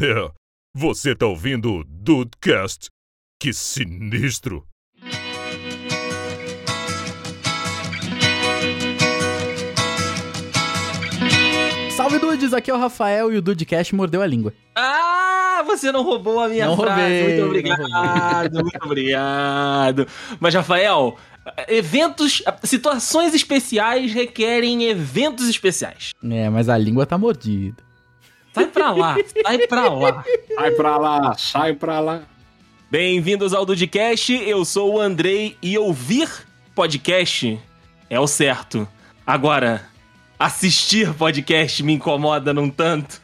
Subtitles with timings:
[0.00, 0.30] É,
[0.74, 2.88] você tá ouvindo o Dudecast?
[3.40, 4.66] Que sinistro!
[11.96, 14.52] Salve Dudes, aqui é o Rafael e o Dudecast mordeu a língua.
[14.74, 17.00] Ah, você não roubou a minha Não frase.
[17.00, 20.06] roubei, muito obrigado, muito obrigado.
[20.40, 21.16] Mas, Rafael,
[21.68, 26.10] eventos, situações especiais requerem eventos especiais.
[26.28, 27.82] É, mas a língua tá mordida.
[28.54, 30.24] Sai pra lá, sai pra lá.
[30.54, 32.22] Sai pra lá, sai pra lá.
[32.90, 36.28] Bem-vindos ao Dudcast, eu sou o Andrei e ouvir
[36.74, 37.58] podcast
[38.08, 38.86] é o certo.
[39.26, 39.84] Agora,
[40.38, 43.20] assistir podcast me incomoda num tanto.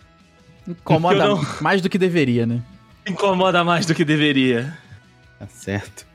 [0.66, 2.60] Incomoda não- mais do que deveria, né?
[3.06, 4.76] Me incomoda mais do que deveria.
[5.38, 6.06] Tá certo.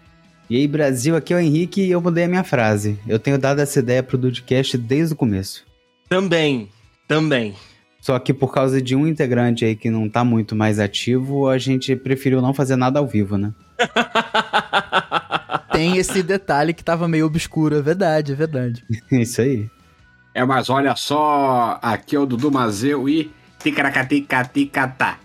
[0.49, 2.99] E aí, Brasil, aqui é o Henrique e eu mudei a minha frase.
[3.07, 5.65] Eu tenho dado essa ideia pro Dudcast desde o começo.
[6.07, 6.69] Também,
[7.07, 7.55] também.
[8.05, 11.57] Só que por causa de um integrante aí que não tá muito mais ativo, a
[11.57, 13.51] gente preferiu não fazer nada ao vivo, né?
[15.73, 18.85] Tem esse detalhe que tava meio obscuro, é verdade, é verdade.
[19.11, 19.67] Isso aí.
[20.35, 25.17] É, mas olha só, aqui é o Dudu Mazeu e ticaracatica-ticatá.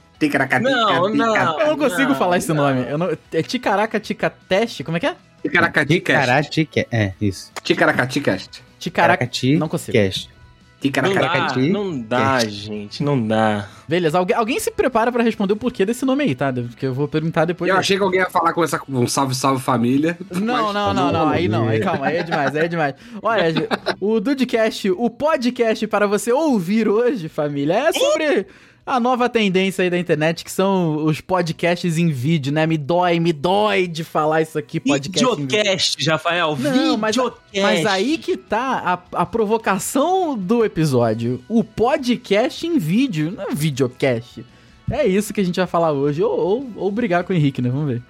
[0.63, 1.61] Não, não.
[1.61, 2.57] Eu não consigo Não, falar esse não.
[2.65, 2.87] nome.
[2.89, 4.83] Eu não, é Ticaraca Ticateste?
[4.85, 5.17] Como é que é?
[5.43, 6.51] Ticaracaticast.
[6.51, 7.53] Ticarati, é, isso.
[7.63, 8.63] Ticaracaticast.
[8.79, 9.19] Ticaraca.
[9.19, 9.93] Caracati, Não consigo.
[9.93, 10.40] Cast.
[10.83, 11.69] Não dá, Ticaracati.
[11.69, 13.69] não dá, gente, não dá.
[13.87, 16.51] Beleza, alguém, alguém se prepara pra responder o porquê desse nome aí, tá?
[16.53, 17.71] Porque eu vou perguntar depois.
[17.71, 20.17] Eu achei que alguém ia falar com essa, um salve, salve família.
[20.33, 22.95] Não, mas- não, não, não, aí não, aí calma, aí é demais, aí é demais.
[23.23, 23.69] Olha,
[24.01, 28.47] o Dudecast, o podcast para você ouvir hoje, família, é sobre
[28.91, 32.67] a nova tendência aí da internet, que são os podcasts em vídeo, né?
[32.67, 35.41] Me dói, me dói de falar isso aqui, podcast.
[35.41, 41.41] Videocast, Rafael, Não, mas, mas aí que tá a, a provocação do episódio.
[41.49, 44.45] O podcast em vídeo, não é videocast.
[44.91, 46.21] É isso que a gente vai falar hoje.
[46.21, 47.71] Ou, ou, ou brigar com o Henrique, né?
[47.71, 48.03] Vamos ver.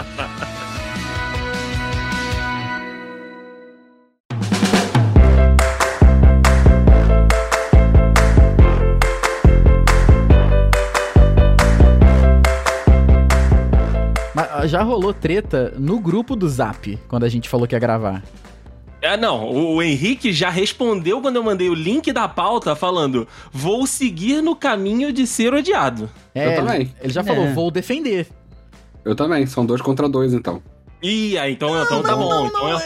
[14.66, 18.22] Já rolou treta no grupo do Zap, quando a gente falou que ia gravar.
[19.00, 23.84] É, não, o, Henrique já respondeu quando eu mandei o link da pauta falando: vou
[23.86, 26.08] seguir no caminho de ser odiado.
[26.34, 26.94] É, Eu também.
[27.00, 27.52] Ele, já falou, É.
[27.52, 28.28] vou defender.
[29.04, 30.62] Eu também, são dois contra dois, então.
[31.02, 32.46] Ih, aí, então, então tá bom.
[32.46, 32.78] Então eu-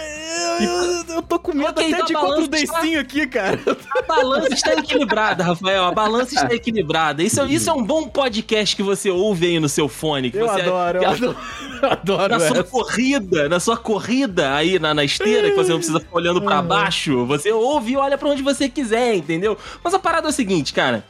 [0.61, 3.59] eu, eu tô com medo Ok, até então de contra o Deicinho aqui, cara.
[3.99, 5.85] a balança está equilibrada, Rafael.
[5.85, 7.23] A balança está equilibrada.
[7.23, 10.31] Isso, é- isso é um bom podcast que você ouve aí no seu fone.
[10.31, 11.37] Que Eu você, adoro, eu que- adoro.
[11.83, 12.65] Eu adoro Na sua essa.
[12.65, 16.63] corrida, na sua corrida aí na, na esteira, que você não precisa ficar olhando pra
[16.63, 19.59] baixo, você ouve e olha pra onde você quiser, entendeu?
[19.85, 21.05] Mas a parada é o seguinte, cara.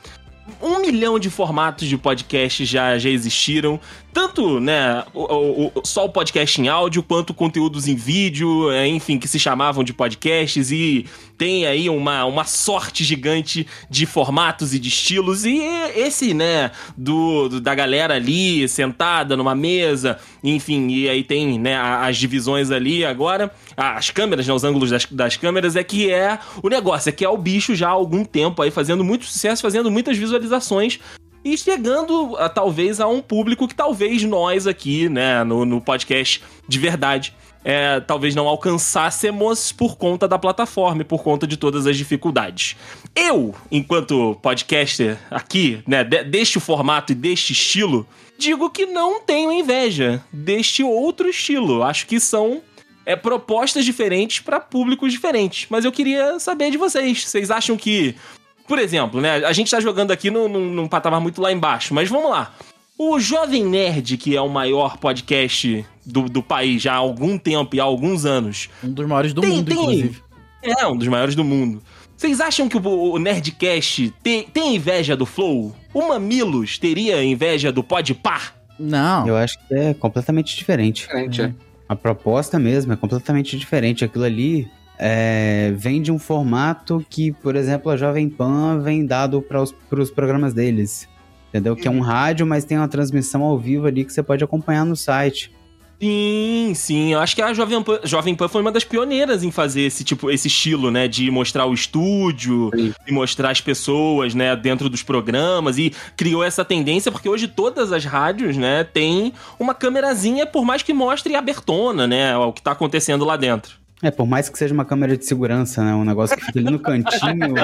[0.63, 3.81] Um milhão de formatos de podcast já, já existiram.
[4.17, 9.19] Tanto, né, o, o- só o podcast em áudio, quanto conteúdos em vídeo, é, enfim,
[9.19, 10.71] que se chamavam de podcasts.
[10.73, 11.05] E
[11.37, 15.45] tem aí uma, uma sorte gigante de formatos e de estilos.
[15.45, 15.59] E
[15.95, 21.77] esse, né, do, do- da galera ali sentada numa mesa, enfim, e aí tem, né,
[21.77, 26.39] as divisões ali agora, as câmeras, né, os ângulos das, das câmeras, é que é
[26.63, 29.61] o negócio, é que é o bicho já há algum tempo aí fazendo muito sucesso,
[29.61, 30.99] fazendo muitas visualizações.
[31.47, 36.43] E chegando, a, talvez, a um público que talvez nós aqui, né, no, no podcast
[36.67, 37.33] de verdade,
[37.65, 42.75] é, talvez não alcançássemos por conta da plataforma e por conta de todas as dificuldades.
[43.15, 48.05] Eu, enquanto podcaster aqui, né, de- deste formato e deste estilo,
[48.37, 51.85] digo que não tenho inveja deste outro estilo.
[51.85, 52.61] Acho que são
[53.05, 55.69] é, propostas diferentes para públicos diferentes.
[55.71, 57.25] Mas eu queria saber de vocês.
[57.25, 58.17] Vocês acham que,
[58.67, 59.45] por exemplo, né?
[59.45, 62.55] A gente tá jogando aqui num, num, num patamar muito lá embaixo, mas vamos lá.
[62.99, 67.77] O Jovem Nerd, que é o maior podcast do, do país já há algum tempo
[67.77, 70.23] e há alguns anos, Um dos maiores do Tem- mundo, tem- inclusive.
[70.63, 71.83] é um dos maiores do mundo.
[72.17, 75.77] Vocês acham que o, o Nerdcast tem, tem inveja do Flow?
[75.93, 78.41] O Mamilos teria inveja do Podpah?
[78.79, 79.27] Não.
[79.29, 81.03] Eu acho que é completamente diferente.
[81.03, 81.53] Diferente, é.
[81.87, 84.05] A proposta mesmo é completamente diferente.
[84.05, 84.67] Aquilo ali
[84.99, 90.11] é, vem de um formato que, por exemplo, a Jovem Pan vem dado para os
[90.11, 91.09] programas deles.
[91.49, 91.77] Entendeu?
[91.77, 94.85] Que é um rádio, mas tem uma transmissão ao vivo ali que você pode acompanhar
[94.85, 95.51] no site.
[95.99, 97.13] Sim, sim.
[97.15, 100.05] Eu acho que a Jovem Pan, Jovem Pan foi uma das pioneiras em fazer esse
[100.05, 101.09] tipo, esse estilo, né?
[101.09, 102.93] De mostrar o estúdio Sim.
[103.07, 104.55] e mostrar as pessoas, né?
[104.55, 108.85] Dentro dos programas e criou essa tendência porque hoje todas as rádios, né?
[108.85, 112.37] Tem uma câmerazinha, por mais que mostre abertona, né?
[112.37, 113.86] O que tá acontecendo lá dentro.
[114.03, 115.95] É, por mais que seja uma câmera de segurança, né?
[115.95, 117.55] Um negócio que fica ali no cantinho.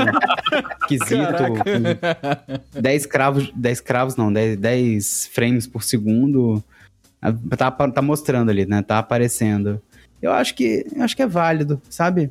[0.81, 1.43] esquisito,
[2.73, 6.63] com 10 cravos, 10 cravos não, 10, 10 frames por segundo.
[7.57, 8.83] Tá, tá mostrando ali, né?
[8.83, 9.81] Tá aparecendo.
[10.21, 12.31] Eu acho que, eu acho que é válido, sabe?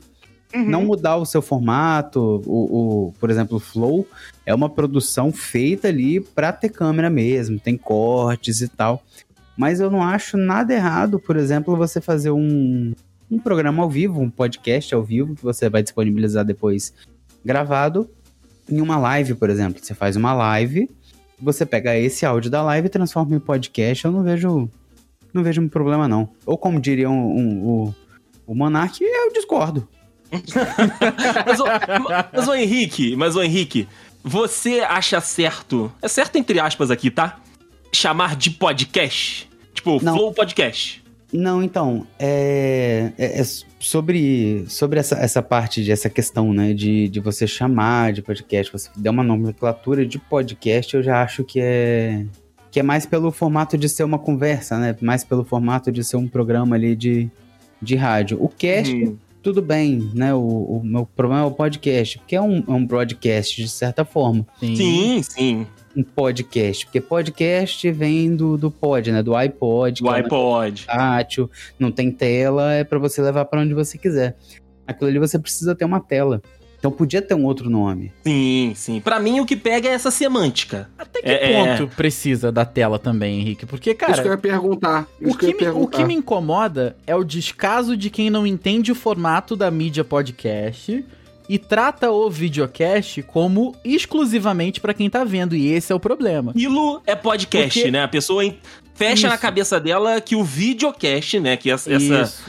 [0.54, 4.06] Não mudar o seu formato, o, o, por exemplo, o Flow
[4.46, 9.02] é uma produção feita ali pra ter câmera mesmo, tem cortes e tal.
[9.56, 12.94] Mas eu não acho nada errado, por exemplo, você fazer um,
[13.32, 16.94] um programa ao vivo, um podcast ao vivo, que você vai disponibilizar depois
[17.44, 18.10] gravado,
[18.70, 19.82] em uma live, por exemplo.
[19.84, 20.90] Você faz uma live,
[21.40, 24.70] você pega esse áudio da live e transforma em podcast, eu não vejo.
[25.34, 26.30] Não vejo um problema, não.
[26.46, 27.96] Ou como diria um, um- o,
[28.48, 29.88] o Monark, eu discordo.
[31.46, 31.66] Mas, ô,
[32.34, 33.86] mas, ô Henrique, mas ô Henrique,
[34.24, 37.40] você acha certo, é certo entre aspas aqui, tá?
[37.94, 39.50] Chamar de podcast?
[39.74, 40.14] Tipo, Não.
[40.16, 41.01] Flow Podcast.
[41.34, 43.44] Não, então, é, é- é
[43.80, 48.72] sobre, sobre essa, essa parte, de, essa questão, né, de, de você chamar de podcast,
[48.72, 52.26] você der uma nomenclatura de podcast, eu já acho que é,
[52.70, 56.18] que é mais pelo formato de ser uma conversa, né, mais pelo formato de ser
[56.18, 57.30] um programa ali de,
[57.82, 58.38] de rádio.
[58.44, 59.18] O cast, Hum.
[59.42, 62.86] tudo bem, né, o, o meu problema é o podcast, porque é um, é um
[62.86, 65.66] broadcast de certa forma Sim, sim.
[65.96, 69.22] Um podcast, porque podcast vem do, do pod, né?
[69.22, 70.86] Do iPod, O é um iPod.
[70.86, 71.50] portátil,
[71.80, 74.36] não tem tela, é pra você levar pra onde você quiser.
[74.88, 76.42] Aquilo ali você precisa ter uma tela.
[76.80, 78.12] Então podia ter um outro nome.
[78.26, 79.00] Sim, sim.
[79.00, 80.90] Pra mim, o que pega é essa semântica.
[80.98, 81.78] Até que É, é.
[81.78, 83.68] ponto precisa da tela também, Henrique?
[83.68, 85.08] Porque, isso que eu cara, ia perguntar.
[85.22, 85.98] Isso o que eu que, ia me, o perguntar.
[86.00, 91.06] que me incomoda é o descaso de quem não entende o formato da mídia podcast
[91.50, 95.56] e trata o videocast como exclusivamente pra quem tá vendo.
[95.56, 96.52] E esse é o problema.
[96.52, 98.04] Aquilo é podcast, Porque- né?
[98.04, 98.44] A pessoa
[98.96, 99.42] fecha na Isso.
[99.42, 101.58] cabeça dela que o videocast, né?
[101.58, 102.44] Que essa, essa, Isso.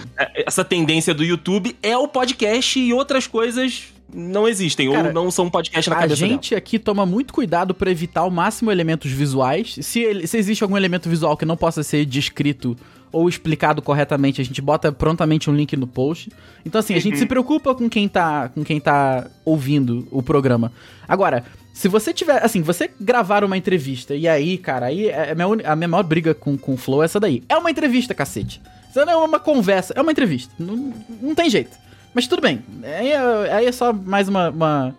[0.46, 3.84] essa tendência do YouTube é o podcast e outras coisas
[4.14, 4.92] não existem.
[4.92, 6.32] Cara, ou não são podcast na A cabeça dela.
[6.32, 9.76] gente aqui toma muito cuidado pra evitar ao máximo elementos visuais.
[9.80, 12.76] Se, ele- se existe algum elemento visual que não possa ser descrito
[13.12, 16.32] ou explicado corretamente, a gente bota prontamente um link no post.
[16.64, 20.72] Então, assim, a gente se preocupa com quem tá, com quem tá ouvindo o programa.
[21.06, 25.34] Agora, se você tiver, assim, você gravar uma entrevista e aí, cara, aí é a
[25.34, 27.42] minha, a minha maior briga com, com o Flow é essa daí.
[27.48, 28.60] É uma entrevista, cacete.
[28.90, 30.52] Isso não é uma conversa, é uma entrevista.
[30.58, 31.76] Não, não tem jeito.
[32.14, 32.62] Mas tudo bem.
[32.82, 34.94] Aí é, aí é só mais uma, uma,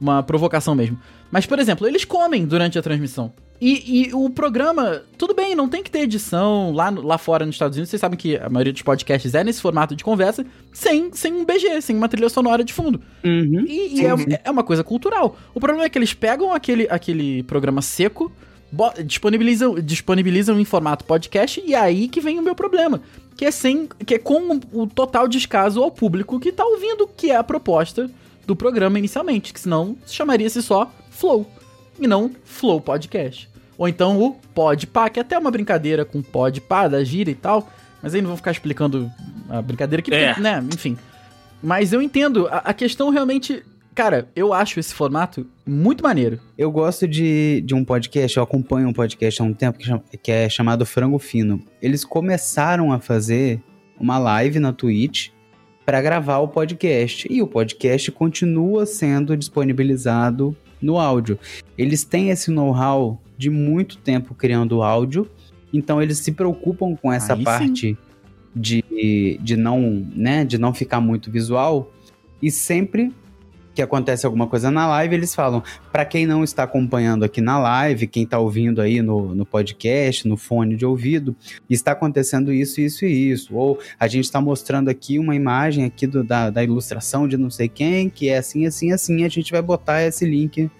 [0.00, 0.98] uma provocação mesmo.
[1.30, 3.32] Mas, por exemplo, eles comem durante a transmissão.
[3.60, 7.56] E, e o programa, tudo bem, não tem que ter edição lá, lá fora nos
[7.56, 7.90] Estados Unidos.
[7.90, 11.44] Vocês sabem que a maioria dos podcasts é nesse formato de conversa, sem, sem um
[11.44, 13.02] BG, sem uma trilha sonora de fundo.
[13.22, 13.64] Uhum.
[13.68, 15.36] E, e é, é uma coisa cultural.
[15.54, 18.32] O problema é que eles pegam aquele, aquele programa seco,
[19.04, 23.02] disponibilizam, disponibilizam em formato podcast, e é aí que vem o meu problema.
[23.36, 23.88] Que é sem.
[24.06, 28.10] Que é com o total descaso ao público que tá ouvindo, que é a proposta
[28.46, 29.52] do programa inicialmente.
[29.52, 31.46] Que senão chamaria-se só Flow.
[31.98, 33.49] E não Flow Podcast.
[33.80, 37.66] Ou então o Podpah, que é até uma brincadeira com Podpah, da gira e tal.
[38.02, 39.10] Mas aí não vou ficar explicando
[39.48, 40.38] a brincadeira que, É.
[40.38, 40.98] né, enfim.
[41.62, 43.62] Mas eu entendo, a, a questão realmente.
[43.94, 46.38] Cara, eu acho esse formato muito maneiro.
[46.58, 50.02] Eu gosto de, de um podcast, eu acompanho um podcast há um tempo que, chama-
[50.22, 51.60] que é chamado Frango Fino.
[51.82, 53.60] Eles começaram a fazer
[53.98, 55.30] uma live na Twitch
[55.86, 57.26] para gravar o podcast.
[57.30, 61.38] E o podcast continua sendo disponibilizado no áudio.
[61.76, 65.26] Eles têm esse know-how de muito tempo criando áudio,
[65.72, 67.44] então eles se preocupam com essa Aí sim.
[67.44, 67.98] parte
[68.54, 71.90] de, de, não, né, de não ficar muito visual.
[72.42, 73.10] E sempre
[73.74, 77.58] que acontece alguma coisa na live, eles falam: Pra quem não está acompanhando aqui na
[77.58, 81.34] live, quem tá ouvindo aí no, no podcast, no fone de ouvido,
[81.70, 83.56] está acontecendo isso, isso e isso.
[83.56, 87.48] Ou a gente está mostrando aqui uma imagem aqui do- da, da ilustração de não
[87.48, 90.70] sei quem, que é assim, assim, assim, a gente vai botar esse link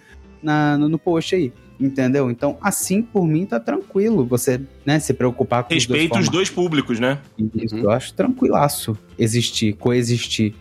[0.42, 1.52] na, no, no post aí.
[1.80, 2.30] Entendeu?
[2.30, 4.24] Então, assim, por mim, tá tranquilo.
[4.26, 6.28] Você, né, se preocupar com Respeita os formatos.
[6.28, 7.18] dois públicos, né?
[7.54, 7.82] Isso, Uhum.
[7.84, 10.54] eu acho tranquilaço existir, coexistir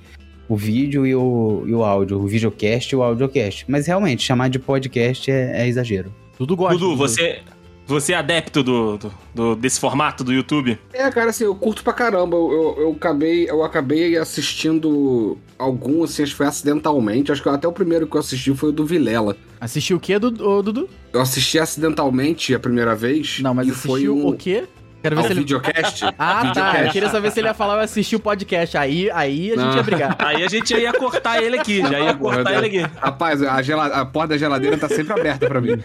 [0.47, 3.65] o vídeo e o, e o áudio, o videocast e o audiocast.
[3.67, 6.11] Mas realmente, chamar de podcast é, é exagero.
[6.37, 6.77] Tudo gosta.
[6.79, 7.39] Dudu, você,
[7.85, 10.79] você é adepto do, do- do- desse formato do YouTube?
[10.93, 12.37] É, cara, assim, eu curto pra caramba.
[12.37, 17.31] Eu, eu, eu acabei, eu acabei assistindo algum, assim, acho que foi acidentalmente.
[17.31, 19.35] Acho que até o primeiro que eu assisti foi o do Vilela.
[19.61, 20.89] Assistiu o quê, Dudu?
[21.11, 23.39] Eu assisti acidentalmente a primeira vez.
[23.41, 24.65] Não, mas e assistiu foi um, o quê?
[25.01, 25.39] Quero ver ao se ele.
[25.39, 26.03] videocast.
[26.19, 26.43] Ah, tá.
[26.43, 26.91] Eu Videocast.
[26.91, 28.77] queria saber se ele ia falar eu assisti o podcast.
[28.77, 29.75] Aí, aí a gente Não.
[29.77, 30.15] ia brigar.
[30.19, 32.93] Aí a gente ia cortar ele aqui, já ia cortar ele aqui.
[32.99, 35.69] Rapaz, a, gela- a porta da geladeira tá sempre aberta pra mim.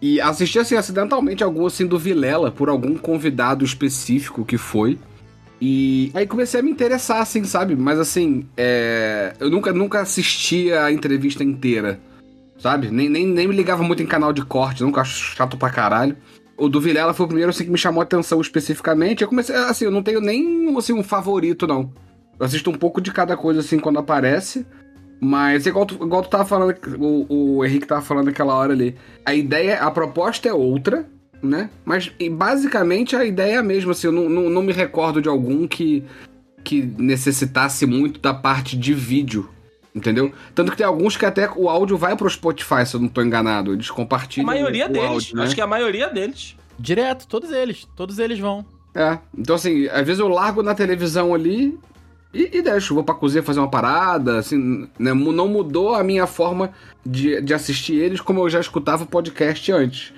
[0.00, 4.98] e assisti, assim, acidentalmente algum, assim, do Vilela, por algum convidado específico que foi.
[5.60, 7.76] E aí comecei a me interessar, assim, sabe?
[7.76, 9.34] Mas assim, é...
[9.38, 12.00] eu nunca, nunca assisti a entrevista inteira,
[12.60, 12.90] sabe?
[12.90, 16.16] Nem, nem, nem me ligava muito em canal de corte, nunca acho chato pra caralho.
[16.56, 19.22] O do Vilela foi o primeiro assim, que me chamou a atenção especificamente.
[19.22, 21.92] Eu comecei, assim, eu não tenho nem assim, um favorito, não.
[22.38, 24.66] Eu assisto um pouco de cada coisa, assim, quando aparece.
[25.20, 28.94] Mas igual tu, igual tu tava falando, o, o Henrique tava falando aquela hora ali.
[29.24, 31.06] A ideia, a proposta é outra,
[31.42, 31.70] né?
[31.84, 35.28] Mas basicamente a ideia é a mesma, assim, eu não, não, não me recordo de
[35.28, 36.04] algum que,
[36.62, 39.48] que necessitasse muito da parte de vídeo,
[39.94, 40.32] entendeu?
[40.54, 43.22] Tanto que tem alguns que até o áudio vai pro Spotify, se eu não tô
[43.22, 43.72] enganado.
[43.72, 44.46] Eles A compartilham.
[44.46, 45.08] maioria o deles.
[45.08, 45.44] áudio, né?
[45.44, 46.56] Acho que é a maioria deles.
[46.78, 47.86] Direto, todos eles.
[47.96, 48.64] Todos eles vão.
[48.94, 49.18] É.
[49.36, 51.78] Então, assim, às vezes eu largo na televisão ali
[52.32, 52.94] e, e deixo.
[52.94, 55.12] Vou pra cozinha fazer uma parada, assim, né?
[55.12, 56.72] Não mudou a minha forma
[57.04, 60.12] de, de assistir eles como eu já escutava podcast antes.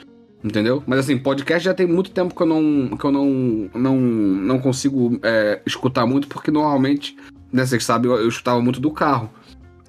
[0.45, 0.83] Entendeu?
[0.87, 4.59] Mas assim, podcast já tem muito tempo que eu não, que eu não, não, não
[4.59, 7.17] consigo é, escutar muito, porque normalmente,
[7.53, 9.31] né, vocês sabem, eu, eu escutava muito do carro.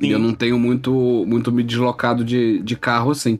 [0.04, 0.10] Sim.
[0.10, 0.92] E eu não tenho muito,
[1.26, 3.40] muito me deslocado de, de carro assim.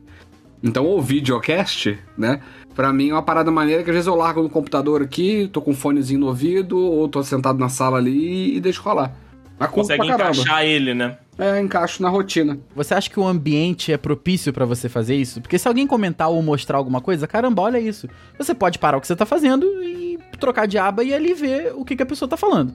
[0.62, 2.40] Então, o videocast, né?
[2.74, 5.60] Pra mim é uma parada maneira que às vezes eu largo no computador aqui, tô
[5.60, 9.14] com um fonezinho no ouvido, ou tô sentado na sala ali e deixo rolar.
[9.58, 11.18] Mas curto Consegue encaixar ele, né?
[11.38, 12.58] É, encaixo na rotina.
[12.74, 15.40] Você acha que o ambiente é propício pra você fazer isso?
[15.40, 18.08] Porque se alguém comentar ou mostrar alguma coisa, caramba, olha isso.
[18.38, 21.72] Você pode parar o que você tá fazendo e trocar de aba e ali ver
[21.74, 22.72] o que, que a pessoa tá falando.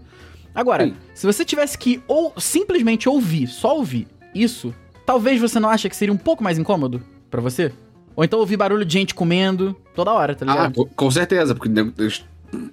[0.53, 0.95] Agora, Sim.
[1.13, 4.73] se você tivesse que ou simplesmente ouvir, só ouvir isso,
[5.05, 7.71] talvez você não ache que seria um pouco mais incômodo pra você?
[8.15, 10.73] Ou então ouvir barulho de gente comendo toda hora, tá Ah, ligado?
[10.73, 11.69] com, com certeza, porque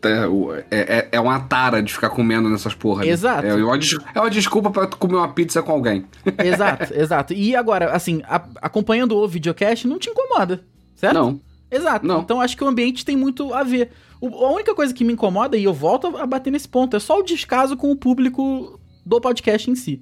[0.02, 3.02] é, é, é, é uma tara de ficar comendo nessas porra.
[3.02, 3.10] ali.
[3.10, 3.46] Exato.
[3.46, 6.04] É uma, des- é uma desculpa pra tu comer uma pizza com alguém.
[6.42, 7.32] Exato, exato.
[7.34, 10.64] E agora, assim, a- acompanhando o videocast não te incomoda,
[10.94, 11.14] certo?
[11.14, 11.40] Não.
[11.70, 12.06] Exato.
[12.06, 12.20] Não.
[12.20, 13.90] Então acho que o ambiente tem muito a ver.
[14.20, 17.00] O- a única coisa que me incomoda, e eu volto a bater nesse ponto, é
[17.00, 20.00] só o descaso com o público do podcast em si.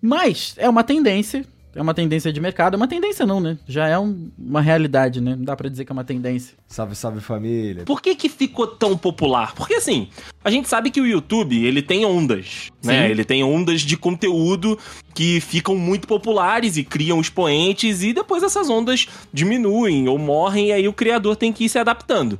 [0.00, 1.44] Mas é uma tendência,
[1.74, 3.58] é uma tendência de mercado, é uma tendência não, né?
[3.66, 5.34] Já é um- uma realidade, né?
[5.36, 6.54] Não dá pra dizer que é uma tendência.
[6.68, 7.84] Salve, salve família.
[7.84, 9.54] Por que que ficou tão popular?
[9.54, 10.08] Porque assim,
[10.44, 13.04] a gente sabe que o YouTube, ele tem ondas, né?
[13.06, 13.10] Sim.
[13.10, 14.78] Ele tem ondas de conteúdo
[15.14, 20.72] que ficam muito populares e criam expoentes e depois essas ondas diminuem ou morrem e
[20.72, 22.38] aí o criador tem que ir se adaptando.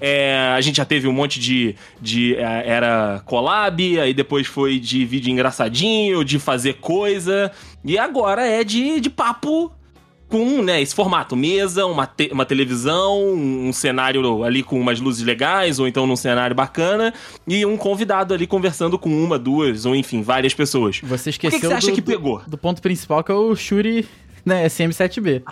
[0.00, 4.78] É, a gente já teve um monte de, de é, era collab, aí depois foi
[4.78, 7.50] de vídeo engraçadinho, de fazer coisa,
[7.84, 9.72] e agora é de, de papo
[10.28, 15.24] com né, esse formato, mesa, uma, te- uma televisão, um cenário ali com umas luzes
[15.24, 17.14] legais, ou então num cenário bacana,
[17.46, 21.00] e um convidado ali conversando com uma, duas, ou enfim, várias pessoas.
[21.02, 22.42] Você Por que, esqueceu que você acha do, que pegou?
[22.46, 24.06] do ponto principal, que é o Shuri
[24.44, 25.42] né, SM7B.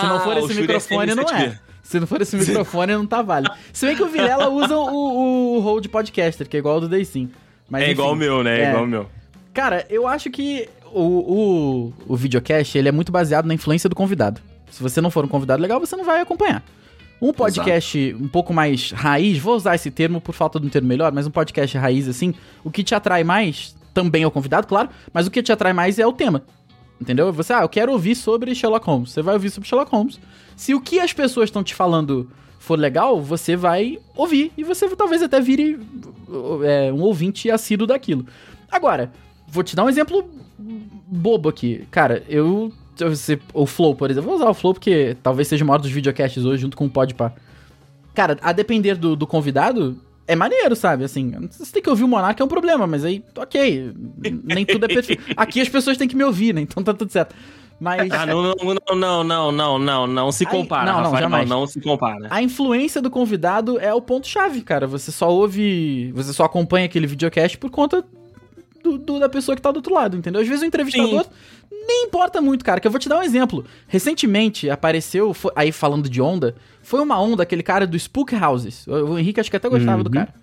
[0.00, 1.38] Se não for Ah, o esse Shure microfone, não SM7B.
[1.52, 1.58] é.
[1.82, 3.54] Se não for esse microfone, não tá válido.
[3.72, 6.88] Se bem que o Vilela usa o, o Rode Podcaster, que é igual ao do
[6.88, 7.30] Daysim.
[7.68, 7.92] Mas, é enfim.
[7.92, 8.60] igual o meu, né?
[8.60, 8.68] É, é.
[8.68, 9.08] igual o meu.
[9.52, 13.96] Cara, eu acho que o, o, o videocast, ele é muito baseado na influência do
[13.96, 14.40] convidado.
[14.70, 16.62] Se você não for um convidado legal, você não vai acompanhar.
[17.20, 20.88] Um podcast um pouco mais raiz, vou usar esse termo por falta de um termo
[20.88, 22.34] melhor, mas um podcast raiz assim,
[22.64, 25.72] o que te atrai mais também é o convidado, claro, mas o que te atrai
[25.72, 26.42] mais é o tema.
[27.02, 27.32] Entendeu?
[27.32, 29.10] Você, ah, eu quero ouvir sobre Sherlock Holmes.
[29.10, 30.20] Você vai ouvir sobre Sherlock Holmes.
[30.56, 32.30] Se o que as pessoas estão te falando
[32.60, 34.52] for legal, você vai ouvir.
[34.56, 35.80] E você talvez até vire
[36.64, 38.24] é, um ouvinte assíduo daquilo.
[38.70, 39.12] Agora,
[39.48, 41.88] vou te dar um exemplo bobo aqui.
[41.90, 42.72] Cara, eu.
[42.96, 44.28] Você, o Flow, por exemplo.
[44.28, 46.90] Vou usar o Flow porque talvez seja o maior dos videocasts hoje, junto com o
[46.90, 47.32] Podpah.
[48.14, 49.98] Cara, a depender do, do convidado,
[50.32, 51.04] é maneiro, sabe?
[51.04, 53.92] Assim, você tem que ouvir o Monark é um problema, mas aí, ok.
[54.44, 55.22] Nem tudo é perfeito.
[55.36, 56.60] Aqui as pessoas têm que me ouvir, né?
[56.62, 57.34] Então tá tudo certo.
[57.82, 58.12] Mas.
[58.12, 58.54] Ah, não, não,
[58.94, 62.28] não, não, não, não, não, se compara, não, Rafael, não, não, se compara.
[62.30, 64.86] A influência do convidado é o ponto-chave, cara.
[64.86, 66.12] Você só ouve.
[66.12, 68.04] Você só acompanha aquele videocast por conta
[68.84, 70.40] do, do, da pessoa que tá do outro lado, entendeu?
[70.40, 71.30] Às vezes o entrevistador Sim.
[71.88, 72.78] nem importa muito, cara.
[72.78, 73.64] Que eu vou te dar um exemplo.
[73.88, 78.86] Recentemente apareceu, aí falando de onda, foi uma onda, aquele cara do Spook Houses.
[78.86, 80.14] O, Henrique acho que até gostava do Uhum.
[80.14, 80.34] cara.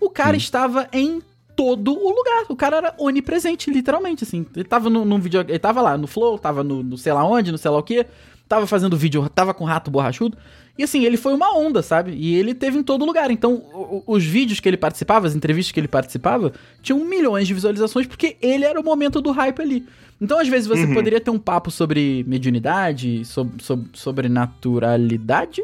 [0.00, 1.20] O cara estava em
[1.56, 2.44] todo o lugar.
[2.48, 4.46] O cara era onipresente, literalmente, assim.
[4.54, 5.40] Ele tava no, num vídeo.
[5.46, 7.82] Ele tava lá no Flow, tava no, no sei lá onde, no sei lá o
[7.82, 8.06] quê.
[8.48, 10.36] Tava fazendo vídeo, tava com rato borrachudo.
[10.78, 12.12] E assim, ele foi uma onda, sabe?
[12.12, 13.30] E ele teve em todo lugar.
[13.30, 17.52] Então, o- os vídeos que ele participava, as entrevistas que ele participava, tinham milhões de
[17.54, 19.86] visualizações, porque ele era o momento do hype ali.
[20.20, 25.62] Então, às vezes, você poderia ter um papo sobre mediunidade, sobre, sobre, sobrenaturalidade,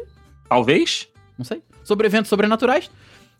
[0.49, 1.07] Talvez?
[1.37, 2.89] não sei, sobre eventos sobrenaturais,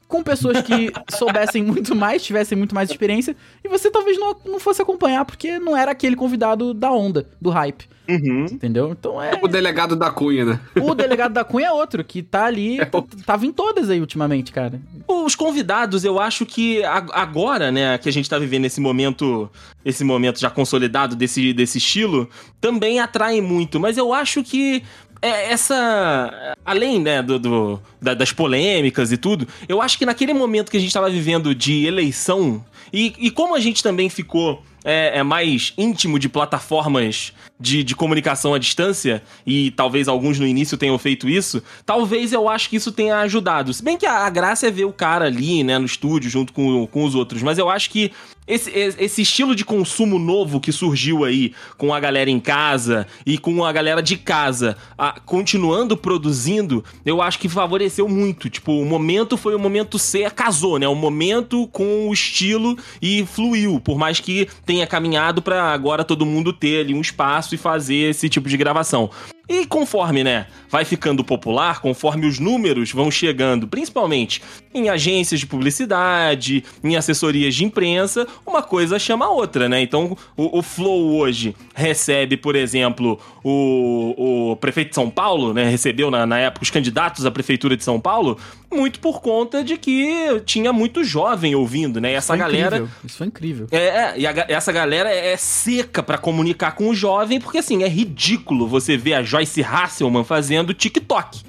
[0.07, 4.59] com pessoas que soubessem muito mais, tivessem muito mais experiência, e você talvez não, não
[4.59, 7.85] fosse acompanhar, porque não era aquele convidado da onda, do hype.
[8.09, 8.45] Uhum.
[8.45, 8.89] entendeu?
[8.97, 9.37] Então é.
[9.43, 10.59] O delegado da Cunha, né?
[10.81, 13.99] O delegado da Cunha é outro, que tá ali, É o- tava em todas aí
[13.99, 14.79] ultimamente, cara.
[15.05, 19.49] Os convidados, eu acho que agora, né, que a gente tá vivendo esse momento,
[19.83, 22.29] esse momento já consolidado desse, desse estilo,
[22.61, 23.77] também atraem muito.
[23.77, 24.83] Mas eu acho que
[25.21, 26.55] é, essa.
[26.65, 30.77] Além, né, do, do- da- das polêmicas e tudo, eu acho que naquele momento que
[30.77, 34.61] a gente tava vivendo de eleição, e, e como a gente também ficou.
[34.89, 40.45] É, é mais íntimo de plataformas de, de comunicação à distância, e talvez alguns no
[40.47, 43.73] início tenham feito isso, talvez eu acho que isso tenha ajudado.
[43.73, 46.53] Se bem que a, a graça é ver o cara ali, né, no estúdio, junto
[46.53, 48.11] com, com os outros, mas eu acho que
[48.47, 53.37] esse, esse estilo de consumo novo que surgiu aí, com a galera em casa e
[53.37, 58.49] com a galera de casa a- continuando produzindo, eu acho que favoreceu muito.
[58.49, 60.87] Tipo, o momento foi o momento ser, casou, né?
[60.87, 66.25] O momento com o estilo e fluiu, por mais que tenha caminhado pra agora todo
[66.25, 69.09] mundo ter ali um espaço e fazer esse tipo de gravação.
[69.49, 74.41] E conforme, né, vai ficando popular, conforme os números vão chegando, principalmente
[74.73, 79.81] em agências de publicidade, em assessorias de imprensa, uma coisa chama a outra, né?
[79.81, 85.69] Então, o, o Flow hoje recebe, por exemplo, o, o prefeito de São Paulo, né?
[85.69, 88.37] Recebeu na, na época os candidatos à prefeitura de São Paulo,
[88.71, 92.11] muito por conta de que tinha muito jovem ouvindo, né?
[92.11, 92.77] E essa Foi galera.
[92.77, 93.67] incrível, Isso foi incrível.
[93.71, 97.83] É, é, e a essa galera é seca pra comunicar com o jovem, porque assim,
[97.83, 101.41] é ridículo você ver a Joyce Hasselman fazendo TikTok.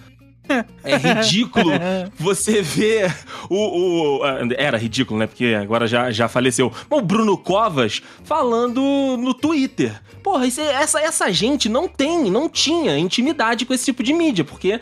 [0.82, 1.72] É ridículo
[2.18, 3.14] você ver
[3.50, 4.20] o, o-
[4.56, 5.26] Era ridículo, né?
[5.26, 6.72] Porque agora já, já faleceu.
[6.88, 8.80] Mas o Bruno Covas falando
[9.18, 10.00] no Twitter.
[10.22, 14.14] Porra, isso é- essa, essa gente não tem, não tinha intimidade com esse tipo de
[14.14, 14.80] mídia, porque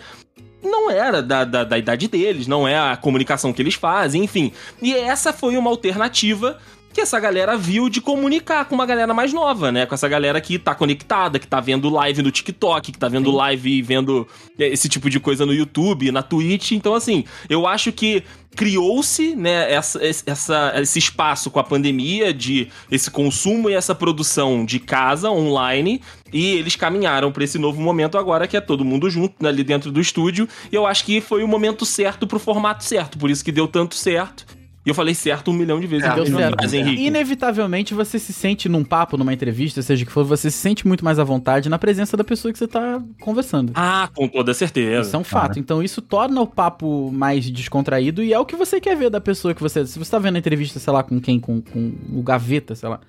[0.67, 4.53] não era da, da, da idade deles, não é a comunicação que eles fazem, enfim.
[4.83, 6.59] E essa foi uma alternativa
[6.97, 9.85] que essa galera viu de comunicar com uma galera mais nova, né?
[9.85, 13.31] Com essa galera que tá conectada, que tá vendo live no TikTok, que tá vendo
[13.31, 14.27] live e vendo
[14.59, 16.73] é, esse tipo de coisa no YouTube, na Twitch.
[16.73, 18.23] Então, assim, eu acho que
[18.57, 24.65] criou-se, né, essa, essa, esse espaço com a pandemia de esse consumo e essa produção
[24.65, 26.01] de casa online
[26.33, 29.63] e eles caminharam pra esse novo momento agora que é todo mundo junto né, ali
[29.63, 33.29] dentro do estúdio e eu acho que foi o momento certo pro formato certo, por
[33.29, 34.56] isso que deu tanto certo.
[34.87, 36.07] E eu falei certo um milhão de vezes.
[36.07, 37.03] É, Henrique.
[37.05, 40.87] Inevitavelmente você se sente num papo, numa entrevista, seja o que for, você se sente
[40.87, 43.73] muito mais à vontade na presença da pessoa que você tá conversando.
[43.75, 45.09] Ah, com toda certeza.
[45.09, 45.59] Isso é um fato.
[45.59, 49.21] Então isso torna o papo mais descontraído e é o que você quer ver da
[49.21, 49.85] pessoa que você.
[49.85, 51.41] Se você tá vendo a entrevista, sei lá, com quem?
[51.41, 53.01] Com, com o Gaveta, sei lá.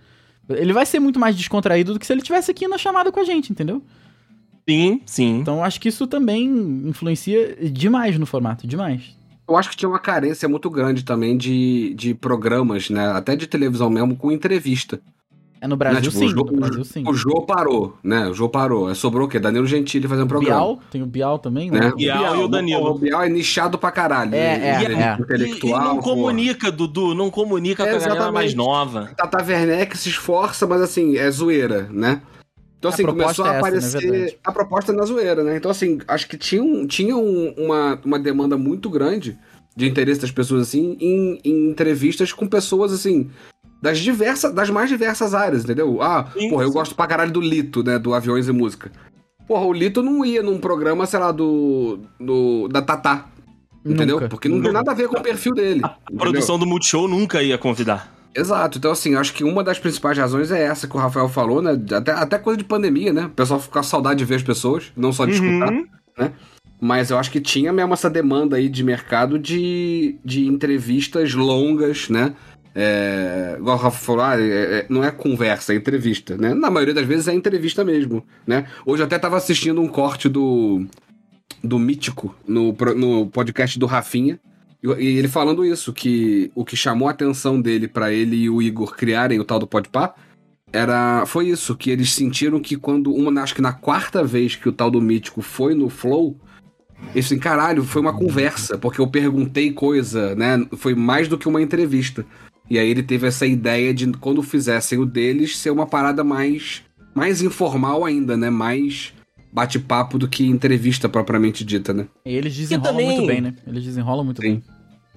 [0.50, 3.20] Ele vai ser muito mais descontraído do que se ele tivesse aqui na chamada com
[3.20, 3.84] a gente, entendeu?
[4.68, 5.38] Sim, sim.
[5.42, 6.48] Então acho que isso também
[6.86, 9.16] influencia demais no formato, demais.
[9.48, 13.08] Eu acho que tinha uma carência muito grande também de, de programas, né?
[13.12, 15.00] Até de televisão mesmo, com entrevista.
[15.60, 16.26] É no Brasil, Né, tipo, sim.
[16.26, 17.04] o Jô- no Brasil, sim.
[17.08, 18.28] O Jô parou, né?
[18.28, 18.90] O Jô parou.
[18.90, 19.40] Aí Sobrou o quê?
[19.40, 20.56] Danilo Gentili fazendo programa.
[20.60, 21.80] Bial, tem o Bial também, né?
[21.80, 21.92] Né?
[21.96, 22.92] Bial e o Danilo.
[22.92, 24.36] O Bial é nichado pra caralho.
[24.36, 25.16] É, é, Ele é.
[25.18, 25.82] E, e Intelectual.
[25.82, 26.04] não pô.
[26.04, 28.34] comunica, Dudu, não comunica É, com a galera exatamente.
[28.36, 29.10] mais nova.
[29.18, 32.22] Tata Werneck se esforça, mas assim, é zoeira, né?
[32.80, 34.38] Então, A assim, proposta começou é a essa, na aparecer verdade.
[34.44, 35.58] a proposta na zoeira, né?
[35.58, 39.38] Então, assim, acho que tinha, um, tinha um- uma, uma demanda muito grande
[39.76, 43.30] de interesse das pessoas, assim, em, em entrevistas com pessoas, assim,
[43.82, 46.02] das diversas, das mais diversas áreas, entendeu?
[46.02, 47.98] Ah, Sim, porra, eu gosto pra caralho do Lito, né?
[47.98, 48.92] Do Aviões e Música.
[49.48, 52.00] Porra, o Lito não ia num programa, sei lá, do.
[52.20, 53.28] do da Tatá.
[53.86, 54.16] Entendeu?
[54.18, 54.30] Nunca.
[54.30, 55.82] Porque não tem nada a ver com o perfil dele.
[55.84, 56.20] A entendeu?
[56.20, 58.14] produção do Multishow nunca ia convidar.
[58.36, 61.62] Exato, então assim, acho que uma das principais razões é essa que o Rafael falou,
[61.62, 61.72] né?
[61.92, 63.26] Até, até coisa de pandemia, né?
[63.26, 65.72] O pessoal fica com saudade de ver as pessoas, não só de escutar.
[65.72, 65.88] Uhum.
[66.80, 72.10] Mas eu acho que tinha mesmo essa demanda aí de mercado de, de entrevistas longas,
[72.10, 72.36] né?
[72.76, 74.46] É, igual o Rafa falou, ah, é-
[74.80, 76.54] é- não é conversa, é entrevista, né?
[76.54, 78.68] Na maioria das vezes é entrevista mesmo, né?
[78.86, 80.86] Hoje eu até tava assistindo um corte do,
[81.64, 84.40] do Mítico no, no podcast do Rafinha,
[84.84, 88.62] e ele falando isso, que o que chamou a atenção dele pra ele e o
[88.62, 90.14] Igor criarem o tal do Podpah
[90.72, 94.68] era foi isso, que eles sentiram que quando uma acho que na quarta vez que
[94.68, 96.38] o tal do Mítico foi no Flow,
[97.14, 100.66] eles assim, caralho, foi uma conversa, porque eu perguntei coisa, né?
[100.78, 102.26] Foi mais do que uma entrevista.
[102.70, 106.84] E aí ele teve essa ideia de quando fizessem o deles ser uma parada mais
[107.16, 108.50] mais informal ainda, né?
[108.50, 109.14] Mais
[109.52, 112.08] bate-papo do que entrevista propriamente dita, né?
[112.26, 113.56] E eles desenrolam também- muito bem, né?
[113.66, 114.48] Eles desenrolam muito Sim.
[114.56, 114.64] bem.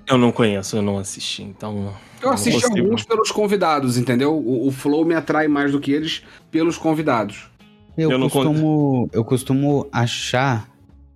[0.08, 1.94] Eu não conheço, eu não assisti, então.
[2.20, 2.84] Eu assisti consigo.
[2.86, 4.34] alguns pelos convidados, entendeu?
[4.34, 7.48] O, o Flow me atrai mais do que eles pelos convidados.
[7.96, 10.68] Eu, Eu não costumo, eu costumo achar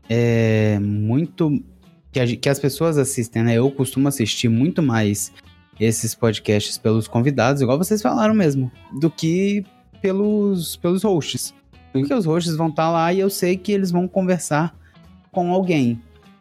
[0.09, 1.61] é, muito
[2.12, 3.55] que, a que as pessoas assistem, né?
[3.55, 5.33] Eu costumo assistir muito mais
[5.81, 9.64] esses podcasts pelos convidados, igual vocês falaram mesmo, do que
[10.00, 11.53] pelos, pelos hosts.
[12.00, 14.76] Porque os hosts vão estar lá e eu sei que eles vão conversar
[15.30, 16.00] com alguém.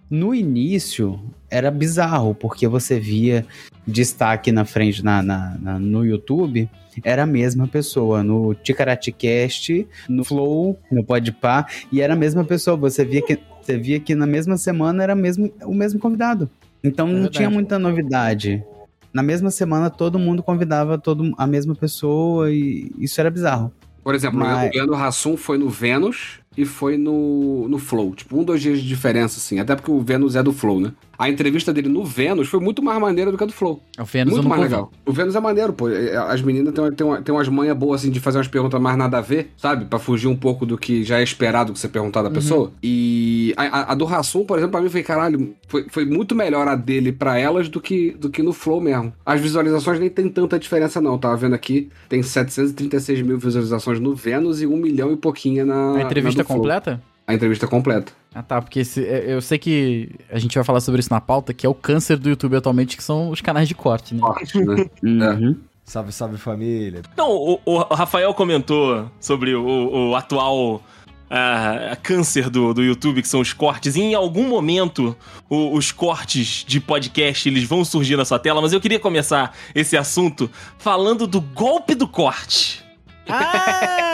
[0.09, 3.45] No início era bizarro, porque você via
[3.85, 6.69] destaque na frente na, na- na- no YouTube,
[7.03, 8.23] era a mesma pessoa.
[8.23, 12.75] No Ticaraticast, no Flow, no Podpah, e era a mesma pessoa.
[12.77, 16.49] Você via que, você via que na mesma semana era mesmo, o mesmo convidado.
[16.83, 17.37] Então não verdade.
[17.37, 18.63] tinha muita novidade.
[19.13, 23.71] Na mesma semana todo mundo convidava todo, a mesma pessoa e isso era bizarro.
[24.03, 28.13] Por exemplo, Mas- o Leandro Hassum foi no Vênus e foi no, no Flow.
[28.13, 29.59] Tipo, um, dois dias de diferença, assim.
[29.59, 30.91] Até porque o Vênus é do Flow, né?
[31.17, 33.81] A entrevista dele no Vênus foi muito mais maneira do que a do Flow.
[33.97, 34.91] O eu muito mais legal.
[35.05, 35.87] O Vênus é maneiro, pô.
[35.89, 38.97] É, As meninas têm, têm, têm umas manhas boas, assim, de fazer umas perguntas mais
[38.97, 39.85] nada a ver, sabe?
[39.85, 42.33] Pra fugir um pouco do que já é esperado que você perguntar da Uhum.
[42.33, 42.71] pessoa.
[42.81, 46.67] E a, a- do Hassum, por exemplo, pra mim foi, caralho, foi, foi muito melhor
[46.67, 49.13] a dele pra elas do que, do que no Flow mesmo.
[49.25, 51.17] As visualizações nem tem tanta diferença, não.
[51.17, 55.95] Tava vendo aqui, tem 736 mil visualizações no Vênus e um milhão e pouquinho na.
[55.97, 56.57] A entrevista na do Flow.
[56.59, 57.01] completa?
[57.25, 58.11] A entrevista completa.
[58.35, 61.21] Ah, tá, porque esse- é, eu sei que a gente vai falar sobre isso na
[61.21, 64.19] pauta, que é o câncer do YouTube atualmente, que são os canais de corte, né?
[64.21, 64.85] Forte, né?
[65.03, 65.55] Uhum.
[65.85, 67.01] Salve, salve família.
[67.17, 70.81] Não, o, o Rafael comentou sobre o, o atual
[71.29, 73.95] ah, câncer do, do YouTube, que são os cortes.
[73.95, 75.15] E em algum momento,
[75.49, 79.55] o- os cortes de podcast eles vão surgir na sua tela, mas eu queria começar
[79.75, 82.83] esse assunto falando do golpe do corte.
[83.27, 84.12] Ah!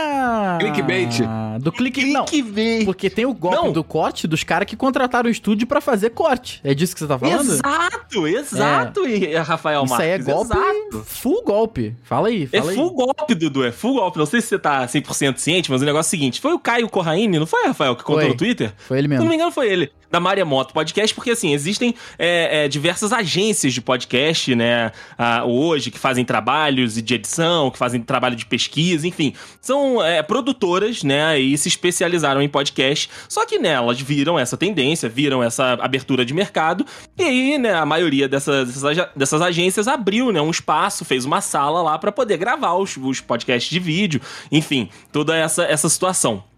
[0.59, 1.21] Clickbait.
[1.61, 2.05] Do clique...
[2.11, 2.85] Não, Clickbait.
[2.85, 3.71] porque tem o golpe Não.
[3.71, 6.59] do corte dos caras que contrataram o estúdio pra fazer corte.
[6.63, 7.41] É disso que você tá falando?
[7.51, 10.33] Exato, exato, e Rafael Isso aí é Marques.
[10.33, 11.05] golpe, exato.
[11.05, 11.95] full golpe.
[12.03, 12.75] Fala aí, É fala aí.
[12.77, 14.17] full golpe, Dudu, é full golpe.
[14.17, 16.59] Não sei se você tá 100% ciente, mas o negócio é o seguinte: foi o
[16.59, 18.29] Caio Corraine, não foi, Rafael, que contou Foi.
[18.29, 18.73] no Twitter?
[18.77, 19.29] Foi ele Se eu não mesmo.
[19.29, 19.91] me engano, foi ele.
[20.11, 24.91] Da Maremoto Podcast, porque assim, existem é, é, diversas agências de podcast, né?
[25.15, 29.35] ah, hoje, que fazem trabalhos de edição, que fazem trabalho de pesquisa, enfim.
[29.61, 31.39] São é, produtoras, né?
[31.39, 33.09] E se especializaram em podcast.
[33.27, 36.85] Só que, né, elas viram essa tendência, viram essa abertura de mercado.
[37.17, 41.41] E aí, né, a maioria dessas, dessas, dessas agências abriu, né, um espaço, fez uma
[41.41, 44.21] sala lá pra poder gravar os, os podcasts de vídeo.
[44.51, 46.48] Enfim, toda essa, essa situação.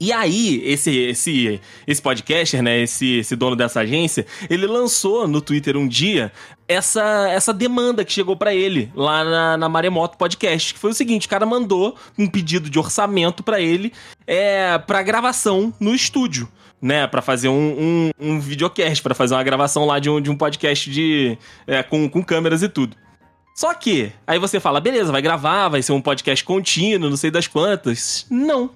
[0.00, 5.40] E aí, esse, esse, esse podcaster, né, esse, esse dono dessa agência, ele lançou no
[5.40, 6.32] Twitter um dia
[6.66, 10.94] essa, essa demanda que chegou pra ele lá na, na Maremoto Podcast, que foi o
[10.94, 13.92] seguinte, o cara mandou um pedido de orçamento pra ele
[14.26, 16.48] é, pra gravação no estúdio,
[16.82, 20.28] né, Pra fazer um, um, um videocast, pra fazer uma gravação lá de um, de
[20.28, 22.96] um podcast de, é, com, com câmeras e tudo.
[23.54, 27.30] Só que, aí você fala, beleza, vai gravar, vai ser um podcast contínuo, não sei
[27.30, 28.26] das quantas.
[28.28, 28.70] Não.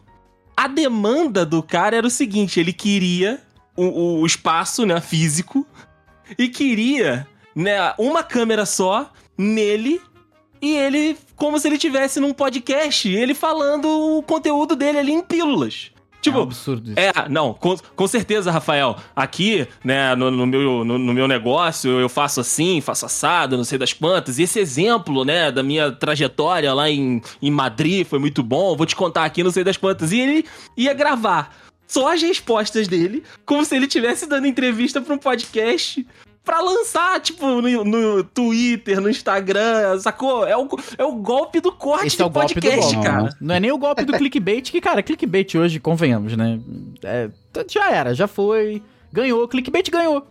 [0.59, 3.41] A demanda do cara era o seguinte: ele queria
[3.77, 5.65] o, o espaço, né, físico,
[6.37, 10.03] e queria, né, uma câmera só nele.
[10.61, 13.87] E ele, como se ele tivesse num podcast, ele falando
[14.19, 15.93] o conteúdo dele ali em pílulas.
[16.29, 17.01] É um Tipo, absurdo isso.
[17.01, 18.97] é, não, com, com certeza, Rafael.
[19.15, 23.65] Aqui, né, no, no meu, no, no meu negócio, eu faço assim, faço assado, não
[23.65, 24.39] sei das quantas.
[24.39, 28.77] E esse exemplo, né, da minha trajetória lá em, em Madrid foi muito bom.
[28.77, 30.13] Vou te contar aqui, não sei das quantas.
[30.13, 30.45] E ele
[30.77, 36.07] ia gravar só as respostas dele, como se ele estivesse dando entrevista pra um podcast.
[36.49, 40.47] Pra lançar, tipo, no, no Twitter, no Instagram, sacou?
[40.47, 43.07] É o, é o golpe do corte Esse é o golpe do podcast, golpe.
[43.07, 43.37] cara.
[43.39, 46.59] Não é nem o golpe do clickbait, que, cara, clickbait hoje, convenhamos, né?
[47.05, 47.29] É,
[47.69, 48.83] já era, já foi.
[49.13, 50.27] Ganhou, clickbait ganhou.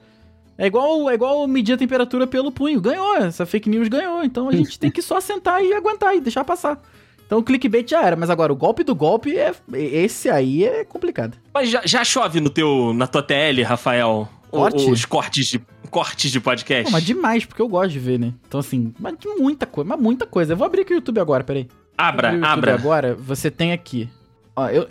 [0.58, 2.82] É igual, é igual medir a temperatura pelo punho.
[2.82, 4.24] Ganhou, essa fake news ganhou.
[4.24, 6.82] Então a gente tem que só sentar e aguentar e deixar passar.
[7.28, 9.54] Então o clickbait já era, mas agora o golpe do golpe é.
[9.72, 11.38] Esse aí é complicado.
[11.54, 14.28] Mas já, já chove no teu, na tua TL, Rafael?
[14.52, 14.90] Corte?
[14.90, 16.86] Os cortes de, cortes de podcast?
[16.86, 18.34] Pô, mas demais, porque eu gosto de ver, né?
[18.48, 20.54] Então, assim, mas de muita coisa, mas muita coisa.
[20.54, 21.68] Eu vou abrir aqui o YouTube agora, peraí.
[21.98, 22.74] Abra, YouTube abra.
[22.76, 24.10] agora, você tem aqui.
[24.56, 24.88] Ó, eu.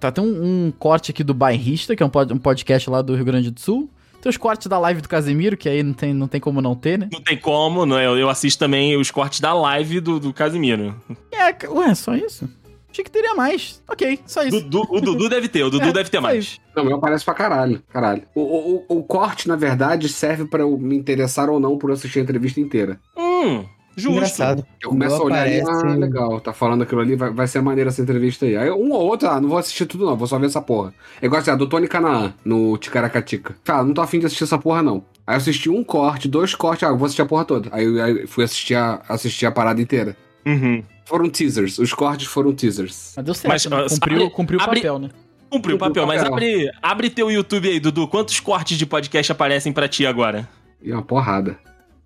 [0.00, 3.00] Tá, tem um, um corte aqui do Bairrista, que é um, pod- um podcast lá
[3.02, 3.88] do Rio Grande do Sul.
[4.20, 6.74] Tem os cortes da live do Casemiro, que aí não tem, não tem como não
[6.74, 7.08] ter, né?
[7.12, 8.06] Não tem como, não, é?
[8.06, 10.94] eu, eu assisto também os cortes da live do, do Casimiro.
[11.32, 12.48] É, ué, só isso?
[12.92, 13.82] Achei que teria mais.
[13.88, 14.60] Ok, só isso.
[14.60, 16.44] Dudu- o Dudu deve ter, o Dudu É, deve ter mais.
[16.44, 16.58] isso.
[16.76, 17.82] Não, meu aparece pra caralho.
[17.90, 18.22] Caralho.
[18.34, 21.90] O, o, o- o corte, na verdade, serve pra eu me interessar ou não por
[21.90, 23.00] assistir a entrevista inteira.
[23.16, 23.64] Hum,
[23.96, 24.12] justo.
[24.16, 24.66] Engraçado.
[24.82, 27.46] Eu começo a meu olhar e, aparece- ah, legal, tá falando aquilo ali, vai, vai
[27.46, 28.56] ser maneira essa entrevista aí.
[28.58, 30.92] Aí um ou outro, ah, não vou assistir tudo não, vou só ver essa porra.
[31.20, 33.56] É igual assim, a do Tony Canaan, no Ticaracatica.
[33.64, 35.02] Cara, não tô afim de assistir essa porra não.
[35.26, 37.70] Aí eu assisti um corte, dois cortes, ah, eu vou assistir a porra toda.
[37.72, 40.14] Aí, eu- aí fui assistir a, assistir a parada inteira.
[40.44, 40.82] Uhum.
[41.12, 43.12] Foram teasers, os cortes foram teasers.
[43.14, 43.86] Mas deu certo, Mas, né?
[43.90, 45.10] Cumpriu, abre- cumpriu o abre- papel, né?
[45.50, 48.08] Cumpriu o papel, mas abre, abre teu YouTube aí, Dudu.
[48.08, 50.48] Quantos cortes de podcast aparecem pra ti agora?
[50.82, 51.58] E uma porrada.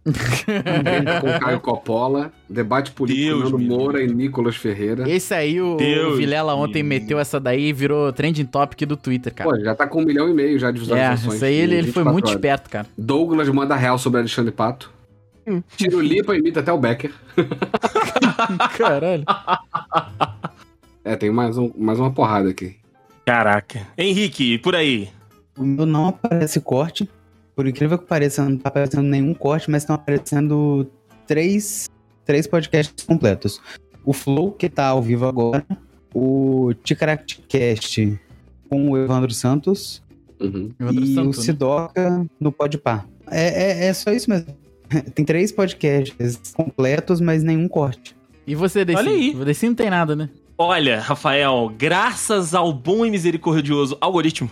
[0.04, 5.08] com Caio Coppola, debate político Deus Nando Moura e Nicolas Ferreira.
[5.08, 8.80] Esse aí, o, Deus o Vilela ontem me meteu essa daí e virou trending topic
[8.88, 9.50] do Twitter, cara.
[9.50, 11.34] Pô, já tá com um milhão e meio já de é, visualizações.
[11.36, 12.36] isso aí ele, ele foi 24 muito horas.
[12.36, 12.86] esperto, cara.
[12.98, 14.95] Douglas manda real sobre Alexandre Pato.
[15.46, 15.62] Hum.
[15.76, 17.12] Tiro Lipa imita até o Becker.
[18.76, 19.24] Caralho.
[21.04, 22.76] É, tem mais, um, mais uma porrada aqui.
[23.24, 23.86] Caraca.
[23.96, 25.08] Henrique, por aí.
[25.56, 27.08] O meu não aparece corte.
[27.54, 30.86] Por incrível que pareça, não tá aparecendo nenhum corte, mas estão aparecendo
[31.26, 31.88] três,
[32.24, 33.60] três podcasts completos.
[34.04, 35.64] O Flow, que tá ao vivo agora.
[36.14, 38.18] O Ticaracticast
[38.68, 40.02] com o Evandro Santos.
[40.40, 40.70] Uhum.
[40.78, 41.42] Evandro e Santo, o né?
[41.44, 43.06] Sidoca no Podpah.
[43.30, 44.54] É, é, é só isso mesmo.
[45.14, 48.16] Tem três podcasts completos, mas nenhum corte.
[48.46, 48.98] E você, Desi?
[48.98, 49.34] Olha aí.
[49.34, 50.28] O Desi não tem nada, né?
[50.58, 54.50] Olha, Rafael, graças ao bom e misericordioso algoritmo,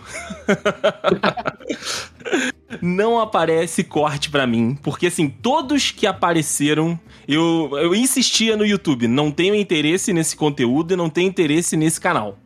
[2.79, 9.07] não aparece corte pra mim, porque assim, todos que apareceram, eu, eu insistia no YouTube,
[9.07, 12.37] não tenho interesse nesse conteúdo e não tenho interesse nesse canal.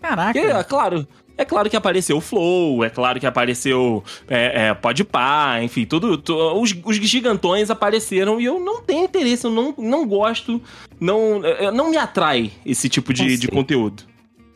[0.00, 0.38] Caraca.
[0.38, 1.04] Porque, é claro,
[1.38, 6.18] é claro que apareceu o Flow, é claro que apareceu é, é, Podpah, enfim, tudo,
[6.18, 10.60] tu- os, os gigantões apareceram e eu não tenho interesse, eu não, não gosto,
[11.00, 14.02] não, é, não me atrai esse tipo de, de conteúdo.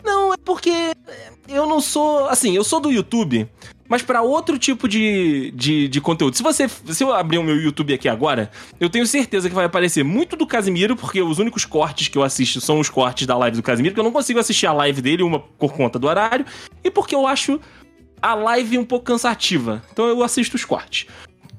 [0.05, 0.73] Não, é porque
[1.49, 3.49] eu não sou, assim, eu sou do YouTube,
[3.93, 6.35] mas pra outro tipo de, de, de conteúdo.
[6.35, 8.51] Se você, se eu abrir o meu YouTube aqui agora,
[8.81, 12.23] eu tenho certeza que vai aparecer muito do Casimiro, porque os únicos cortes que eu
[12.23, 15.03] assisto são os cortes da live do Casimiro, que eu não consigo assistir a live
[15.03, 16.47] dele, uma por conta do horário,
[16.83, 17.61] e porque eu acho
[18.23, 19.83] a live um pouco cansativa.
[19.93, 21.07] Então eu assisto os cortes.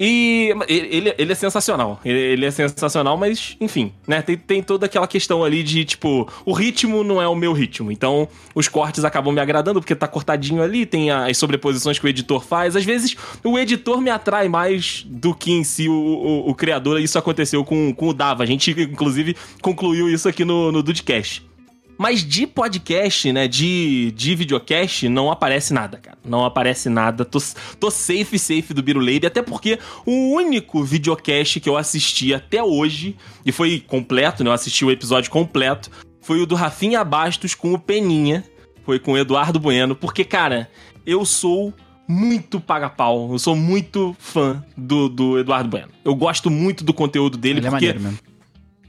[0.06, 1.98] E ele, ele é sensacional.
[2.04, 4.22] Ele, é sensacional, mas, enfim, né?
[4.22, 7.90] Tem, tem toda aquela questão ali de, tipo, o ritmo não é o meu ritmo.
[7.90, 12.10] Então, os cortes acabam me agradando porque tá cortadinho ali, tem as sobreposições que o
[12.10, 12.76] editor faz.
[12.76, 17.00] Às vezes, o editor me atrai mais do que em si o, o, o criador.
[17.00, 18.44] Isso aconteceu com, com o Dava.
[18.44, 21.53] A gente, inclusive, concluiu isso aqui no, no Dudecast.
[21.98, 23.48] Mas de podcast, né?
[23.48, 26.18] De, de videocast, não aparece nada, cara.
[26.26, 27.24] Não aparece nada.
[27.24, 27.40] Tô,
[27.80, 29.28] tô safe, safe do Biruleibe.
[29.28, 34.50] Até porque o único videocast que eu assisti até hoje, e foi completo, né?
[34.50, 38.44] Eu assisti o episódio completo, foi o do Rafinha Bastos com o Peninha.
[38.86, 39.96] Foi com o Eduardo Bueno.
[39.96, 40.70] Porque, cara,
[41.06, 41.74] eu sou
[42.08, 43.30] muito paga-pau.
[43.32, 45.90] Eu sou muito fã do, do Eduardo Bueno.
[46.04, 48.33] Eu gosto muito do conteúdo dele, Ele é porque maneiro mesmo.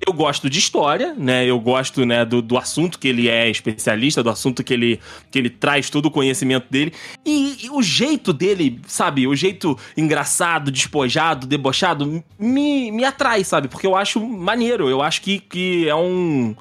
[0.07, 1.47] Eu gosto de história, né?
[1.47, 5.39] Eu gosto, né, do, do assunto que ele é especialista, do assunto que ele, que
[5.39, 6.93] ele traz todo o conhecimento dele.
[7.25, 9.27] E, e o jeito dele, sabe?
[9.27, 13.69] O jeito engraçado, despojado, debochado, me, me atrai, sabe?
[13.69, 14.89] Porque eu acho maneiro.
[14.89, 16.55] Eu acho que, que é um.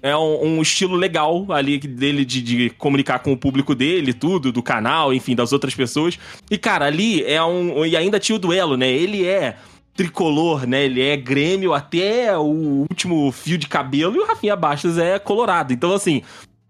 [0.00, 4.52] É um, um estilo legal ali dele de, de comunicar com o público dele, tudo,
[4.52, 6.16] do canal, enfim, das outras pessoas.
[6.48, 7.84] E, cara, ali é um.
[7.84, 8.88] E ainda tinha o duelo, né?
[8.88, 9.56] Ele é
[9.98, 10.84] tricolor, né?
[10.84, 15.72] Ele é Grêmio até o último fio de cabelo e o Rafinha Bastos é colorado.
[15.72, 16.22] Então, assim,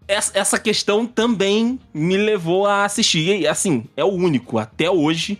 [0.07, 3.41] essa questão também me levou a assistir.
[3.41, 5.37] E, assim, é o único até hoje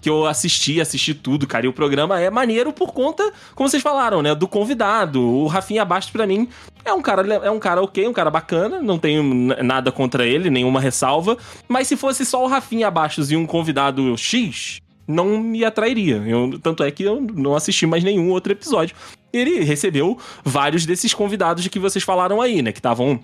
[0.00, 1.66] que eu assisti, assisti tudo, cara.
[1.66, 4.34] E o programa é maneiro por conta, como vocês falaram, né?
[4.34, 5.22] Do convidado.
[5.22, 6.48] O Rafinha Bastos, pra mim,
[6.84, 8.82] é um cara, é um cara ok, um cara bacana.
[8.82, 9.22] Não tenho
[9.62, 11.38] nada contra ele, nenhuma ressalva.
[11.68, 16.16] Mas se fosse só o Rafinha Bastos e um convidado X, não me atrairia.
[16.16, 18.94] Eu, tanto é que eu não assisti mais nenhum outro episódio.
[19.32, 22.70] Ele recebeu vários desses convidados de que vocês falaram aí, né?
[22.70, 23.18] Que estavam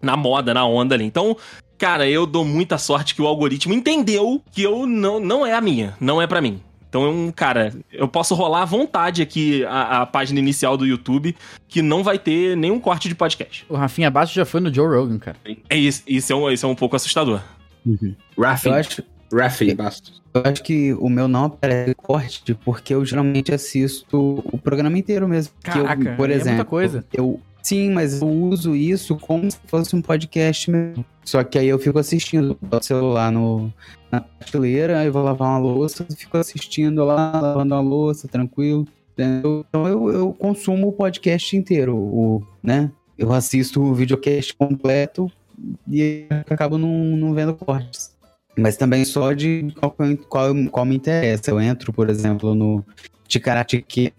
[0.00, 1.04] na moda, na onda ali.
[1.04, 1.36] Então,
[1.78, 5.60] cara, eu dou muita sorte que o algoritmo entendeu que eu não, não é a
[5.60, 6.60] minha, não é pra mim.
[6.88, 11.34] Então, um, cara, eu posso rolar à vontade aqui a, a página inicial do YouTube,
[11.66, 13.64] que não vai ter nenhum corte de podcast.
[13.66, 15.38] O Rafinha Bastos já foi no Joe Rogan, cara.
[15.70, 17.40] É isso, isso é um, isso é um pouco assustador.
[18.38, 18.68] Rafi.
[18.68, 20.22] Eu acho, Rafi Bastos.
[20.34, 25.26] eu acho que o meu não aparece corte porque eu geralmente assisto o programa inteiro
[25.28, 25.52] mesmo.
[25.62, 27.04] Que eu, Caraca, por aí é muita exemplo, coisa.
[27.12, 31.04] eu sim, mas eu uso isso como se fosse um podcast mesmo.
[31.24, 33.72] Só que aí eu fico assistindo o celular no,
[34.10, 38.86] na prateleira, aí vou lavar uma louça, fico assistindo lá, lavando uma louça, tranquilo.
[39.12, 39.64] entendeu?
[39.68, 42.90] Então eu, eu consumo o podcast inteiro, o, né?
[43.16, 45.30] Eu assisto o videocast completo
[45.88, 48.12] e acabo não, não vendo cortes.
[48.56, 49.94] Mas também só de qual,
[50.28, 51.50] qual, qual me interessa.
[51.50, 52.84] Eu entro, por exemplo, no
[53.26, 54.12] Ticaratique-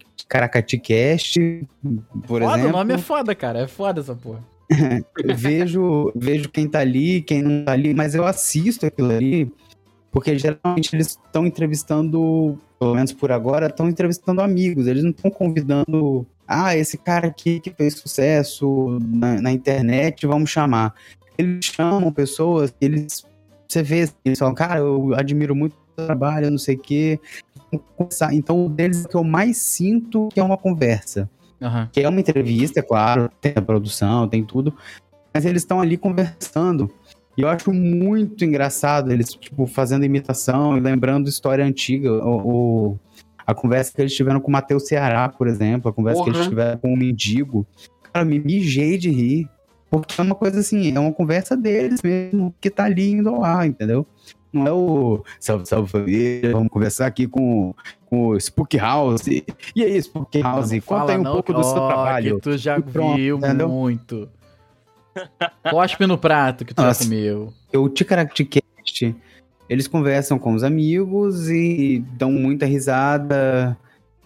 [2.26, 2.68] por foda, exemplo.
[2.68, 3.60] o nome é foda, cara.
[3.60, 4.42] É foda essa porra.
[5.36, 9.52] Vejo, vejo quem tá ali, quem não tá ali, mas eu assisto aquilo ali,
[10.10, 15.30] porque geralmente eles estão entrevistando, pelo menos por agora, estão entrevistando amigos, eles não estão
[15.30, 20.94] convidando, ah, esse cara aqui que fez sucesso na, na internet, vamos chamar.
[21.36, 23.24] Eles chamam pessoas eles,
[23.74, 27.20] você vê, eles falam, cara, eu admiro muito seu trabalho, não sei o quê.
[28.32, 31.28] Então, o deles é que eu mais sinto que é uma conversa.
[31.60, 31.88] Aham.
[31.92, 34.74] Que é uma entrevista, é claro, tem a produção, tem tudo.
[35.32, 36.90] Mas eles estão ali conversando.
[37.36, 42.12] E eu acho muito engraçado eles, tipo, fazendo imitação e lembrando história antiga.
[42.12, 42.98] O, o-
[43.46, 46.38] a conversa que eles tiveram com o Matheus Ceará, por exemplo, a conversa que Porra.
[46.38, 47.66] eles tiveram com o Mendigo.
[48.12, 49.48] Cara, me mijei de rir.
[50.00, 53.44] Porque é uma coisa assim, é uma conversa deles mesmo, que tá ali indo ao
[53.44, 54.06] ar, entendeu?
[54.52, 57.74] Não é o salve, salve família, vamos conversar aqui com,
[58.06, 59.26] com o Spook House.
[59.26, 62.36] E aí, Spook House, Não conta aí um não, pouco do seu ó, trabalho.
[62.36, 63.68] Que tu já pronto, viu entendeu?
[63.68, 64.28] muito.
[65.70, 67.02] Cospe no prato que tu Nossa.
[67.02, 67.52] já comeu.
[67.74, 69.14] o Ticaracticast,
[69.68, 73.76] eles conversam com os amigos e dão muita risada,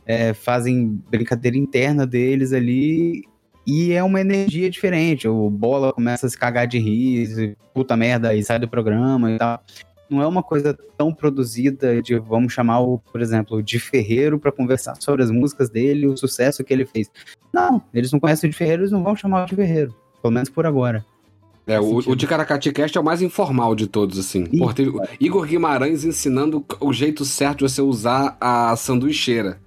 [0.04, 3.24] é, fazem brincadeira interna deles ali.
[3.68, 5.28] E é uma energia diferente.
[5.28, 9.37] O Bola começa a se cagar de rir, puta merda, e sai do programa e
[9.37, 9.62] tal.
[10.09, 14.50] Não é uma coisa tão produzida de, vamos chamar o, por exemplo, de Ferreiro para
[14.50, 17.11] conversar sobre as músicas dele, o sucesso que ele fez.
[17.52, 19.94] Não, eles não conhecem o de Ferreiro, eles não vão chamar o de Ferreiro.
[20.22, 21.04] Pelo menos por agora.
[21.66, 24.48] É, o, o de Caracati Cast é o mais informal de todos, assim.
[24.50, 29.61] Ih, Pô, teve o Igor Guimarães ensinando o jeito certo de você usar a sanduicheira.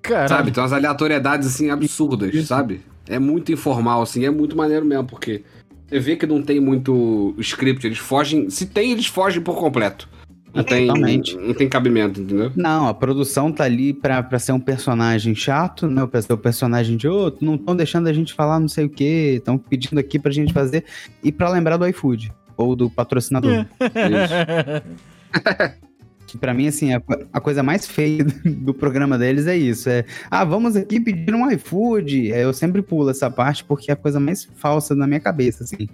[0.00, 0.28] Caralho.
[0.30, 0.50] Sabe?
[0.52, 2.46] Tem umas aleatoriedades, assim, absurdas, Isso.
[2.46, 2.80] sabe?
[3.08, 4.24] É muito informal, assim.
[4.24, 5.42] É muito maneiro mesmo, porque
[5.88, 7.86] você vê que não tem muito script.
[7.86, 8.48] Eles fogem...
[8.48, 10.08] Se tem, eles fogem por completo.
[10.54, 11.34] Não tem, Totalmente.
[11.36, 12.52] não tem cabimento, entendeu?
[12.54, 16.06] Não, a produção tá ali pra, pra ser um personagem chato, né?
[16.06, 17.44] Pra ser o personagem de outro.
[17.44, 19.36] Não estão deixando a gente falar não sei o que.
[19.36, 20.84] Estão pedindo aqui pra gente fazer.
[21.24, 22.30] E pra lembrar do iFood.
[22.56, 23.64] Ou do patrocinador.
[23.80, 24.34] Isso.
[26.32, 29.90] Que pra mim, assim, a, a coisa mais feia do programa deles é isso.
[29.90, 32.32] É, ah, vamos aqui pedir um iFood.
[32.32, 35.62] É, Eu sempre pulo essa parte porque é a coisa mais falsa na minha cabeça,
[35.62, 35.86] assim.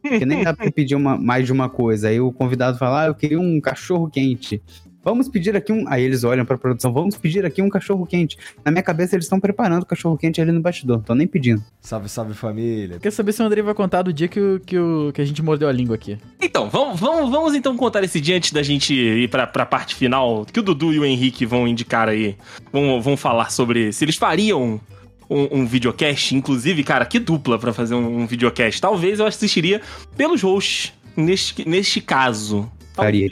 [0.00, 2.08] Porque nem dá pra pedir uma, mais de uma coisa.
[2.08, 4.62] Aí o convidado fala, ah, eu queria um cachorro quente.
[5.04, 5.84] Vamos pedir aqui um.
[5.88, 8.36] Aí eles olham pra produção, vamos pedir aqui um cachorro quente.
[8.64, 11.62] Na minha cabeça, eles estão preparando o cachorro quente ali no bastidor, estão nem pedindo.
[11.80, 12.98] Salve, salve família.
[13.00, 15.24] Quer saber se o Andrei vai contar do dia que, o, que, o, que a
[15.24, 16.18] gente mordeu a língua aqui.
[16.40, 19.94] Então, vamos, vamos, vamos então contar esse dia antes da gente ir pra, pra parte
[19.94, 22.36] final, que o Dudu e o Henrique vão indicar aí.
[22.72, 24.80] Vão, vão falar sobre se eles fariam
[25.28, 26.32] um, um videocast.
[26.32, 28.80] Inclusive, cara, que dupla pra fazer um, um videocast.
[28.80, 29.80] Talvez eu assistiria
[30.16, 32.70] pelos hosts neste, neste caso.
[32.94, 33.30] Faria.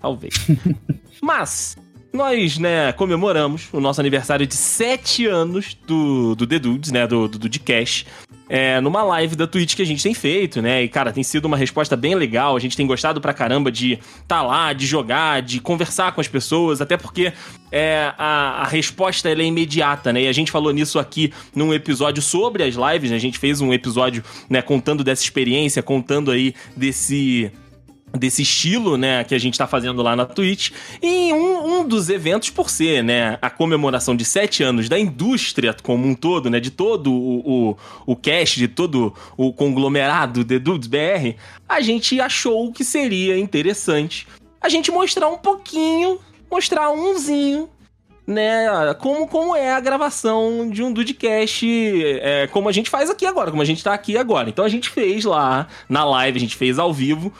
[0.00, 0.34] Talvez.
[1.20, 1.76] Mas,
[2.12, 7.28] nós, né, comemoramos o nosso aniversário de 7 anos do, do The Dudes, né, do,
[7.28, 8.06] do Dudcast,
[8.48, 11.44] é, numa live da Twitch que a gente tem feito, né, e, cara, tem sido
[11.44, 15.42] uma resposta bem legal, a gente tem gostado pra caramba de tá lá, de jogar,
[15.42, 17.32] de conversar com as pessoas, até porque
[17.70, 22.22] é, a, a resposta é imediata, né, e a gente falou nisso aqui num episódio
[22.22, 26.54] sobre as lives, né, a gente fez um episódio, né, contando dessa experiência, contando aí
[26.74, 27.52] desse
[28.18, 30.70] desse estilo, né, que a gente tá fazendo lá na Twitch.
[31.02, 35.74] E um, um dos eventos, por ser, né, a comemoração de sete anos da indústria
[35.82, 37.76] como um todo, né, de todo o, o,
[38.06, 41.36] o cast, de todo o conglomerado The Dudes BR,
[41.68, 44.26] a gente achou que seria interessante
[44.60, 46.18] a gente mostrar um pouquinho,
[46.50, 47.68] mostrar umzinho
[48.28, 48.66] né,
[49.00, 51.64] como, como é a gravação de um Dudecast,
[52.20, 54.50] é, como a gente faz aqui agora, como a gente tá aqui agora.
[54.50, 57.32] Então a gente fez lá na live, a gente fez ao vivo.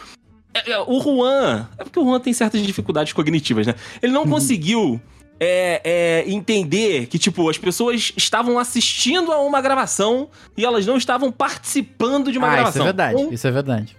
[0.54, 3.74] É, é, O Juan, é porque o Juan tem certas dificuldades cognitivas, né?
[4.02, 5.00] Ele não conseguiu
[5.40, 10.96] é, é, entender que, tipo, as pessoas estavam assistindo a uma gravação e elas não
[10.96, 12.82] estavam participando de uma ah, isso gravação.
[12.82, 13.20] é verdade.
[13.20, 13.96] Então, Isso é verdade.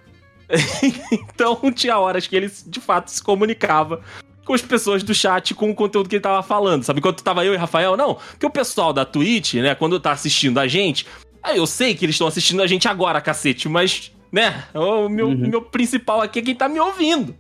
[1.12, 4.02] então tinha horas que ele de fato se comunicava
[4.44, 6.84] com as pessoas do chat com o conteúdo que ele tava falando.
[6.84, 7.96] Sabe quando tava eu e Rafael?
[7.96, 11.06] Não, porque o pessoal da Twitch, né, quando tá assistindo a gente,
[11.44, 15.28] aí eu sei que eles estão assistindo a gente agora, cacete, mas, né, o meu,
[15.28, 15.48] Uhum.
[15.50, 17.36] meu principal aqui é quem tá me ouvindo.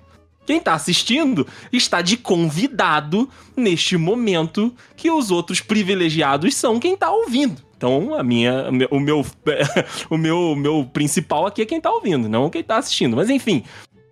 [0.46, 7.12] Quem tá assistindo está de convidado neste momento que os outros privilegiados são quem tá
[7.12, 7.62] ouvindo.
[7.78, 9.24] Então, a minha, o meu,
[10.10, 13.16] o meu, o meu principal aqui é quem tá ouvindo, não quem tá assistindo.
[13.16, 13.64] Mas enfim,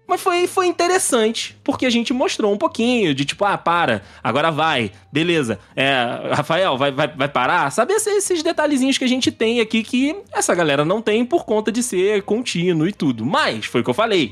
[0.07, 4.49] mas foi, foi interessante, porque a gente mostrou um pouquinho de tipo, ah, para, agora
[4.49, 5.59] vai, beleza.
[5.75, 7.69] É, Rafael, vai, vai, vai parar?
[7.71, 11.43] Sabe esses, esses detalhezinhos que a gente tem aqui que essa galera não tem por
[11.45, 13.25] conta de ser contínuo e tudo.
[13.25, 14.31] Mas, foi o que eu falei.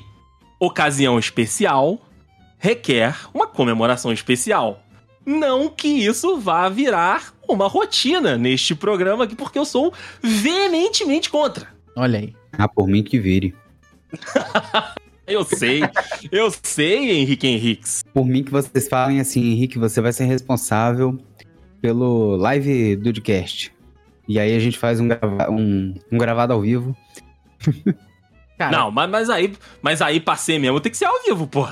[0.60, 2.00] Ocasião especial
[2.58, 4.82] requer uma comemoração especial.
[5.26, 11.68] Não que isso vá virar uma rotina neste programa aqui, porque eu sou veementemente contra.
[11.98, 12.34] Olha aí.
[12.54, 13.54] Ah, por mim que vire.
[15.28, 15.82] Eu sei,
[16.32, 18.04] eu sei, Henrique Henriques.
[18.14, 21.18] Por mim que vocês falem assim, Henrique, você vai ser responsável
[21.82, 23.72] pelo live Dudecast.
[24.28, 26.96] E aí a gente faz um, grava- um- um gravado ao vivo.
[28.58, 31.68] Cara, Não, mas, mas aí, mas aí passei mesmo, tem que ser ao vivo, pô.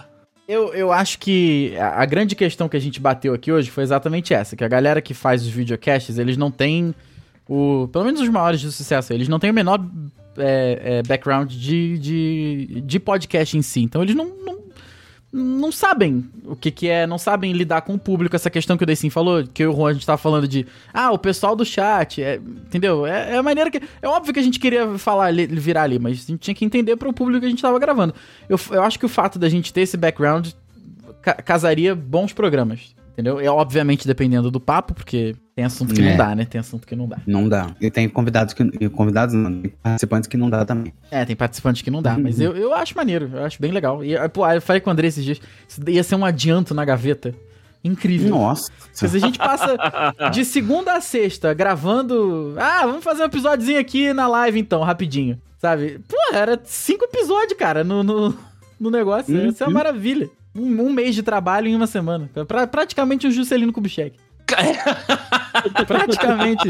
[0.47, 3.83] Eu, eu acho que a, a grande questão que a gente bateu aqui hoje foi
[3.83, 6.93] exatamente essa, que a galera que faz os videocasts, eles não têm
[7.47, 7.87] o...
[7.87, 9.79] Pelo menos os maiores de sucesso, eles não têm o menor
[10.37, 13.81] é, é, background de, de, de podcast em si.
[13.81, 14.59] Então eles não, não,
[15.31, 18.35] não sabem o que, que é, não sabem lidar com o público.
[18.35, 20.47] Essa questão que o Deicin falou, que eu e o Juan a gente tava falando
[20.47, 23.05] de, ah, o pessoal do chat, é, entendeu?
[23.05, 23.81] É, é a maneira que.
[24.01, 26.95] É óbvio que a gente queria falar, virar ali, mas a gente tinha que entender
[26.97, 28.13] pro público que a gente tava gravando.
[28.47, 30.49] Eu, eu acho que o fato da gente ter esse background
[31.21, 32.93] ca- casaria bons programas.
[33.13, 33.39] Entendeu?
[33.39, 36.09] É obviamente dependendo do papo, porque tem assunto que É.
[36.09, 36.45] não dá, né?
[36.45, 37.17] Tem assunto que não dá.
[37.27, 37.67] Não dá.
[37.79, 38.63] E tem convidados que.
[38.81, 40.91] e Convidados não, tem participantes que não dá também.
[41.11, 44.03] É, tem participantes que não dá, mas eu, eu acho maneiro, eu acho bem legal.
[44.03, 46.83] E, pô, eu falei com o André esses dias, isso ia ser um adianto na
[46.83, 47.35] gaveta.
[47.83, 48.29] Incrível.
[48.29, 48.71] Nossa.
[48.93, 49.75] Se a gente passa
[50.31, 52.55] de segunda a sexta gravando.
[52.57, 55.39] Ah, vamos fazer um episódiozinho aqui na live então, rapidinho.
[55.59, 55.99] Sabe?
[56.07, 58.33] Pô, era cinco episódios, cara, no, no,
[58.79, 59.35] no negócio.
[59.35, 59.47] Uhum.
[59.49, 60.29] Isso é uma maravilha.
[60.55, 62.29] Um, um mês de trabalho em uma semana.
[62.47, 64.17] Pra, praticamente um Juscelino Kubitschek.
[65.87, 66.69] praticamente.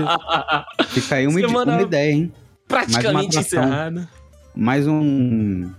[0.90, 2.34] Fica aí uma, Semana- uma ideia, hein?
[2.68, 3.64] Praticamente atração.
[3.64, 4.08] encerrado.
[4.56, 5.70] Mais um.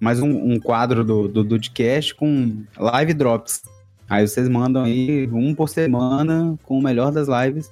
[0.00, 3.62] Mais um, um quadro do, do Dudcast com live drops.
[4.08, 7.70] Aí vocês mandam aí um por semana com o melhor das lives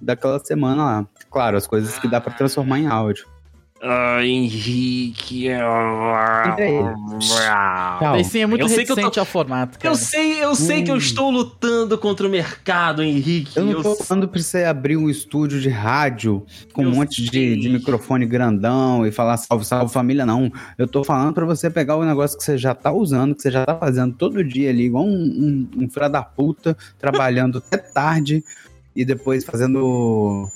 [0.00, 1.06] daquela semana lá.
[1.30, 3.26] Claro, as coisas que dá pra transformar em áudio.
[3.82, 5.48] Ah, Henrique.
[7.20, 8.16] Tchau.
[8.18, 9.92] Esse é muito Eu sei que eu tô- ao formato, cara.
[9.92, 10.98] Eu sei, eu sei que eu Hum.
[10.98, 13.56] estou lutando contra o mercado, Henrique.
[13.56, 16.88] Eu não Eu tô sei- falando pra você abrir um estúdio de rádio com Eu
[16.88, 20.50] um monte de, de microfone grandão e falar salve, salve família, não.
[20.78, 23.50] Eu tô falando pra você pegar o negócio que você já tá usando, que você
[23.50, 27.76] já tá fazendo todo dia ali, igual um, um, um filho da puta, trabalhando até
[27.76, 28.42] tarde
[28.94, 30.48] e depois fazendo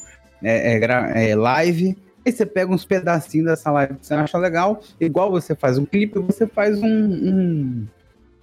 [0.42, 1.96] é, é, é, live.
[2.24, 5.84] Aí você pega uns pedacinhos dessa live que você acha legal, igual você faz um
[5.84, 6.86] clipe, você faz um.
[6.86, 7.86] um-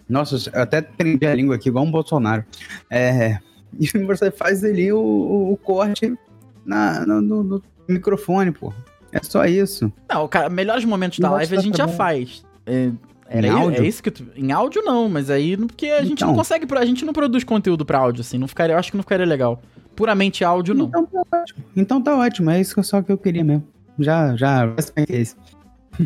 [0.09, 2.43] Nossa, eu até prendi a língua aqui, igual um Bolsonaro.
[2.89, 3.37] É,
[3.79, 6.13] e você faz ali o, o- o corte
[6.65, 8.73] na, no, no- no microfone, pô.
[9.11, 9.91] É só isso.
[10.11, 12.43] Não, cara, melhores momentos da live a gente tá já faz.
[12.65, 12.89] É,
[13.29, 13.83] era Em i- áudio?
[13.83, 15.55] é isso que tu, Em áudio não, mas aí.
[15.55, 16.29] Porque a gente Então.
[16.29, 16.65] não consegue.
[16.75, 18.37] A gente não produz conteúdo pra áudio, assim.
[18.37, 19.61] Não ficaria, eu acho que não ficaria legal.
[19.97, 20.85] Puramente áudio, não.
[20.85, 21.63] Então tá ótimo.
[21.75, 22.49] Então tá ótimo.
[22.51, 23.67] É isso que eu- só que eu queria mesmo.
[23.99, 24.73] Já, já.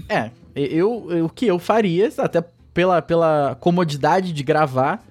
[0.08, 5.04] É, eu, eu- o que eu faria, até pela, pela comodidade de gravar,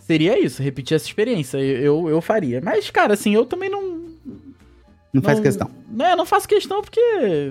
[0.00, 1.58] seria isso, repetir essa experiência.
[1.58, 2.60] Eu, eu, eu faria.
[2.60, 4.02] Mas, cara, assim, eu também não.
[5.12, 5.70] Não faz não- questão.
[5.88, 7.00] Não, eu não faço questão porque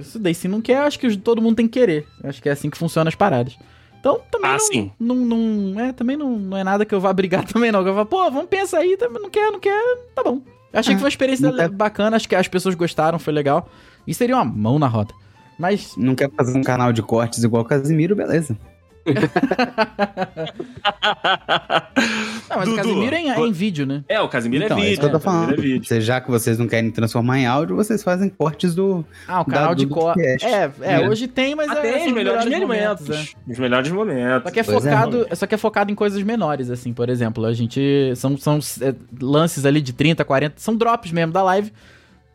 [0.01, 2.05] isso daí, se não quer, acho que todo mundo tem que querer.
[2.23, 3.57] Acho que é assim que funcionam as paradas.
[4.01, 4.91] Então, também Ah, não, sim.
[4.99, 7.85] não, não, é, também não, não é nada que eu vá brigar também não.
[7.87, 9.79] Eu vou, pô, vamos pensar aí, também não quer, não quer,
[10.15, 10.41] tá bom.
[10.73, 11.69] Eu achei Ah, que foi uma experiência não quer.
[11.69, 13.69] bacana, acho que as pessoas gostaram, foi legal.
[14.07, 15.13] E seria uma mão na roda.
[15.59, 18.57] Mas, Não quer fazer um canal de cortes igual o Casimiro, beleza.
[22.49, 24.03] Não, mas Dudu, o Casimiro é em, é em vídeo, né?
[24.07, 24.93] É, o Casimiro então, é é vídeo.
[24.93, 25.59] isso que eu tô Casimiro falando.
[25.59, 25.87] É vídeo.
[25.87, 29.05] Você- já que vocês não querem transformar em áudio, vocês fazem cortes do.
[29.27, 30.19] Ah, o Da- canal de do corte.
[30.21, 30.47] podcast.
[30.47, 31.09] É, é, É.
[31.09, 33.09] hoje tem, mas é, Até são os melhores momentos.
[33.09, 33.51] é.
[33.51, 34.43] Os melhores momentos.
[34.43, 34.63] Só que é é.
[34.63, 38.59] focado, só que é focado em coisas menores, assim, por exemplo, a gente são, são
[38.81, 41.71] é, lances ali de 30, 40, são drops mesmo da live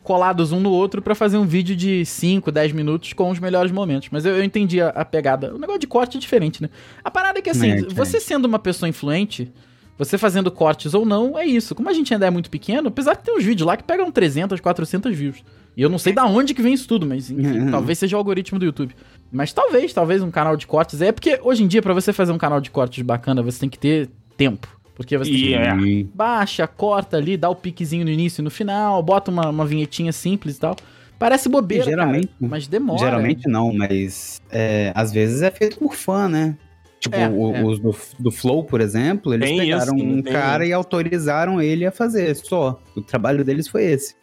[0.07, 3.72] colados um no outro pra fazer um vídeo de 5, 10 minutos com os melhores
[3.72, 4.09] momentos.
[4.11, 5.54] Mas eu, eu entendi a, a pegada.
[5.54, 6.70] O negócio de corte é diferente, né?
[7.04, 7.94] A parada é que assim, É, diferente.
[7.94, 9.52] você sendo uma pessoa influente,
[9.98, 11.74] você fazendo cortes ou não, é isso.
[11.74, 14.11] Como a gente ainda é muito pequeno, apesar de ter uns vídeos lá que pegam
[14.11, 15.42] 300, 400 views.
[15.76, 17.70] E eu não sei da onde que vem isso tudo, mas enfim, Uhum.
[17.70, 18.94] talvez seja o algoritmo do YouTube.
[19.32, 21.02] Mas talvez, talvez um canal de cortes.
[21.02, 23.68] É porque hoje em dia, pra você fazer um canal de cortes bacana, você tem
[23.68, 24.68] que ter tempo.
[24.97, 26.05] Porque você tem que é.
[26.14, 30.11] Baixa, corta ali, dá o piquezinho no início e no final, bota uma, uma vinhetinha
[30.11, 30.74] simples e tal.
[31.18, 32.99] Parece bobeira, Geralmente- cara, mas demora.
[32.99, 36.57] Geralmente não, mas é, às vezes é feito por fã, né?
[36.99, 37.62] Tipo, É, o- é.
[37.62, 40.70] os do, do Flow, por exemplo, eles Tem pegaram isso, um cara isso.
[40.70, 42.80] e autorizaram ele a fazer só.
[42.97, 44.14] O trabalho deles foi esse.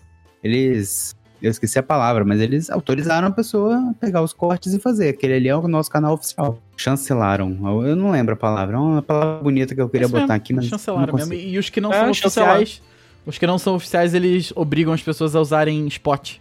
[0.43, 1.15] Eles.
[1.41, 5.09] Eu esqueci a palavra, mas eles autorizaram a pessoa a pegar os cortes e fazer.
[5.09, 6.57] Aquele ali é o nosso canal oficial.
[6.75, 7.57] Chancelaram.
[7.85, 8.75] Eu não lembro a palavra.
[8.75, 10.65] É uma palavra bonita que eu queria Isso botar mesmo, aqui, mas.
[10.65, 11.33] chancelaram não mesmo.
[11.33, 12.61] E os que não É, são chancelaram.
[12.61, 12.81] oficiais,
[13.25, 16.35] os que não são oficiais, eles obrigam as pessoas a usarem spot.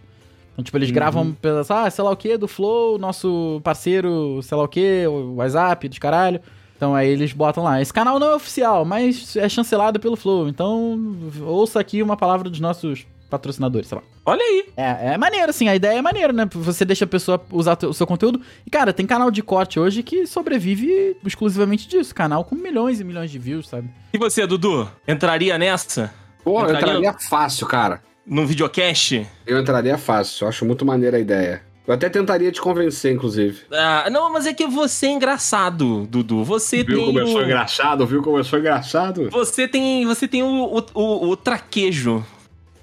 [0.52, 0.94] Então, tipo, eles Uhum.
[0.94, 5.06] gravam, pelas- ah, sei lá o que, do Flow, nosso parceiro, sei lá o que,
[5.06, 6.40] o WhatsApp, dos caralho.
[6.76, 10.48] Então aí eles botam lá, esse canal não é oficial, mas é chancelado pelo Flow.
[10.48, 10.98] Então,
[11.42, 14.04] ouça aqui uma palavra dos nossos patrocinadores, sei lá.
[14.26, 14.66] Olha aí.
[14.76, 16.46] É, é maneiro, assim, a ideia é maneira, né?
[16.52, 18.42] Você deixa a pessoa usar o seu conteúdo.
[18.66, 22.14] E, cara, tem canal de corte hoje que sobrevive exclusivamente disso.
[22.14, 23.88] Canal com milhões e milhões de views, sabe?
[24.12, 24.86] E você, Dudu?
[25.08, 26.12] Entraria nessa?
[26.44, 28.02] Pô, eu Entraria entraria fácil, cara.
[28.26, 29.26] Num videocast?
[29.46, 30.44] Eu entraria fácil.
[30.44, 31.62] Eu acho muito maneira a ideia.
[31.86, 33.62] Eu até tentaria te convencer, inclusive.
[33.72, 36.44] Ah, não, mas é que você é engraçado, Dudu.
[36.44, 37.06] Você Viu tem.
[37.06, 38.06] como eu sou engraçado?
[38.06, 39.28] Viu como eu sou engraçado?
[39.30, 40.06] Você tem.
[40.06, 42.24] Você tem o, o, o, o traquejo.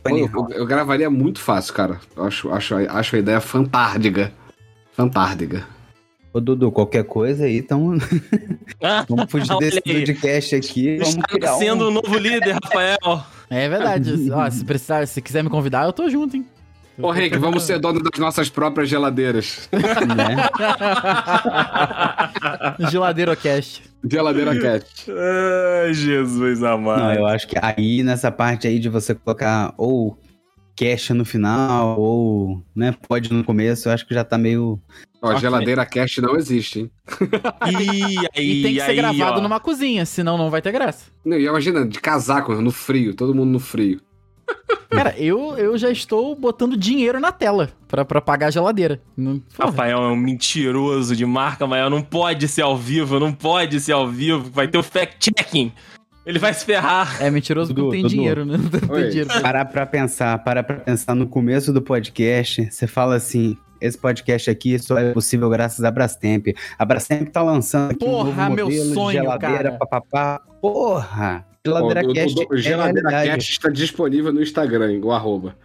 [0.10, 2.00] Pô, eu, eu gravaria muito fácil, cara.
[2.16, 4.32] Eu Acho, acho, acho a ideia fantástica.
[4.94, 5.66] Fantástica.
[6.32, 7.98] Ô, Dudu, qualquer coisa aí, então
[9.08, 10.98] vamos fugir desse podcast aqui.
[10.98, 11.88] Vamos está sendo um...
[11.88, 13.24] o novo líder, Rafael.
[13.50, 14.30] É verdade.
[14.32, 16.46] Ó, se precisar, se quiser me convidar, eu tô junto, hein?
[17.02, 19.70] Ô, Henrique, vamos ser dono das nossas próprias geladeiras.
[19.72, 20.50] né?
[22.92, 23.84] Geladeiro Cast.
[24.10, 24.86] Geladeira Cat.
[25.86, 27.00] Ai, Jesus amado.
[27.02, 30.18] Não, eu acho que aí nessa parte aí de você colocar ou
[30.76, 34.80] cash no final, ou né, pode no começo, eu acho que já tá meio.
[35.22, 35.42] Ó, Ok.
[35.42, 36.92] geladeira cast não existe, hein?
[37.70, 39.42] E aí, E tem que ser aí, gravado ó.
[39.42, 41.08] numa cozinha, senão não vai ter graça.
[41.26, 44.00] Não, e imagina, de casaco, no frio, todo mundo no frio.
[44.90, 49.00] Cara, eu, eu já estou botando dinheiro na tela pra, pra pagar a geladeira.
[49.16, 49.42] Não.
[49.58, 53.92] Rafael é um mentiroso de marca, mas não pode ser ao vivo, não pode ser
[53.94, 54.50] ao vivo.
[54.52, 55.72] Vai ter o fact-checking.
[56.26, 57.22] Ele vai se ferrar.
[57.22, 58.14] É mentiroso porque não Dudu, tem Dudu.
[58.16, 58.58] dinheiro, né?
[58.58, 59.08] Não tem Oi.
[59.10, 59.42] dinheiro.
[59.42, 63.56] Parar pra pensar, parar pra pensar no começo do podcast, você fala assim.
[63.82, 66.48] Esse podcast aqui só é possível graças a Brastemp.
[66.78, 69.78] A Brastemp tá lançando aqui Porra, um novo meu modelo sonho, de geladeira, cara.
[69.78, 70.42] papapá.
[70.62, 71.46] Porra!
[71.66, 73.38] Geladeira Ó, o- Cast o- o é Geladeira realidade.
[73.38, 75.56] Cast está disponível no Instagram, igual arroba.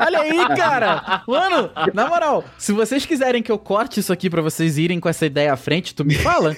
[0.00, 1.22] Olha aí, cara!
[1.26, 5.08] Mano, na moral, se vocês quiserem que eu corte isso aqui pra vocês irem com
[5.08, 6.56] essa ideia à frente, tu me fala.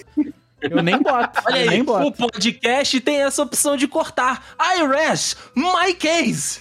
[0.63, 1.41] Eu nem boto.
[1.47, 2.13] Olha aí, nem o boto.
[2.17, 4.43] podcast tem essa opção de cortar.
[4.59, 6.61] I rest my case.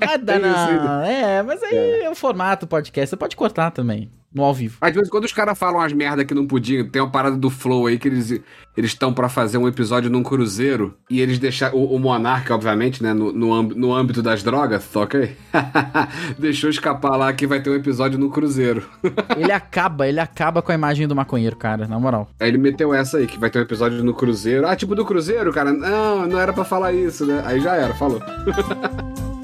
[0.00, 1.02] Nada, É não.
[1.02, 3.10] É, mas aí é o formato podcast.
[3.10, 4.76] Você pode cortar também, no ao vivo.
[4.80, 7.50] Às vezes, quando os caras falam as merda que não podiam, tem uma parada do
[7.50, 8.40] Flow aí que eles
[8.76, 11.78] eles estão para fazer um episódio num cruzeiro e eles deixaram.
[11.78, 13.14] O, o Monarca, obviamente, né?
[13.14, 15.36] No, no, no âmbito das drogas, tá toca aí
[16.38, 18.84] Deixou escapar lá que vai ter um episódio no cruzeiro.
[19.36, 22.28] ele acaba, ele acaba com a imagem do maconheiro, cara, na moral.
[22.38, 24.66] Aí ele meteu essa aí, que vai ter um episódio no cruzeiro.
[24.66, 25.72] Ah, tipo do cruzeiro, cara?
[25.72, 27.42] Não, não era para falar isso, né?
[27.46, 28.20] Aí já era, falou.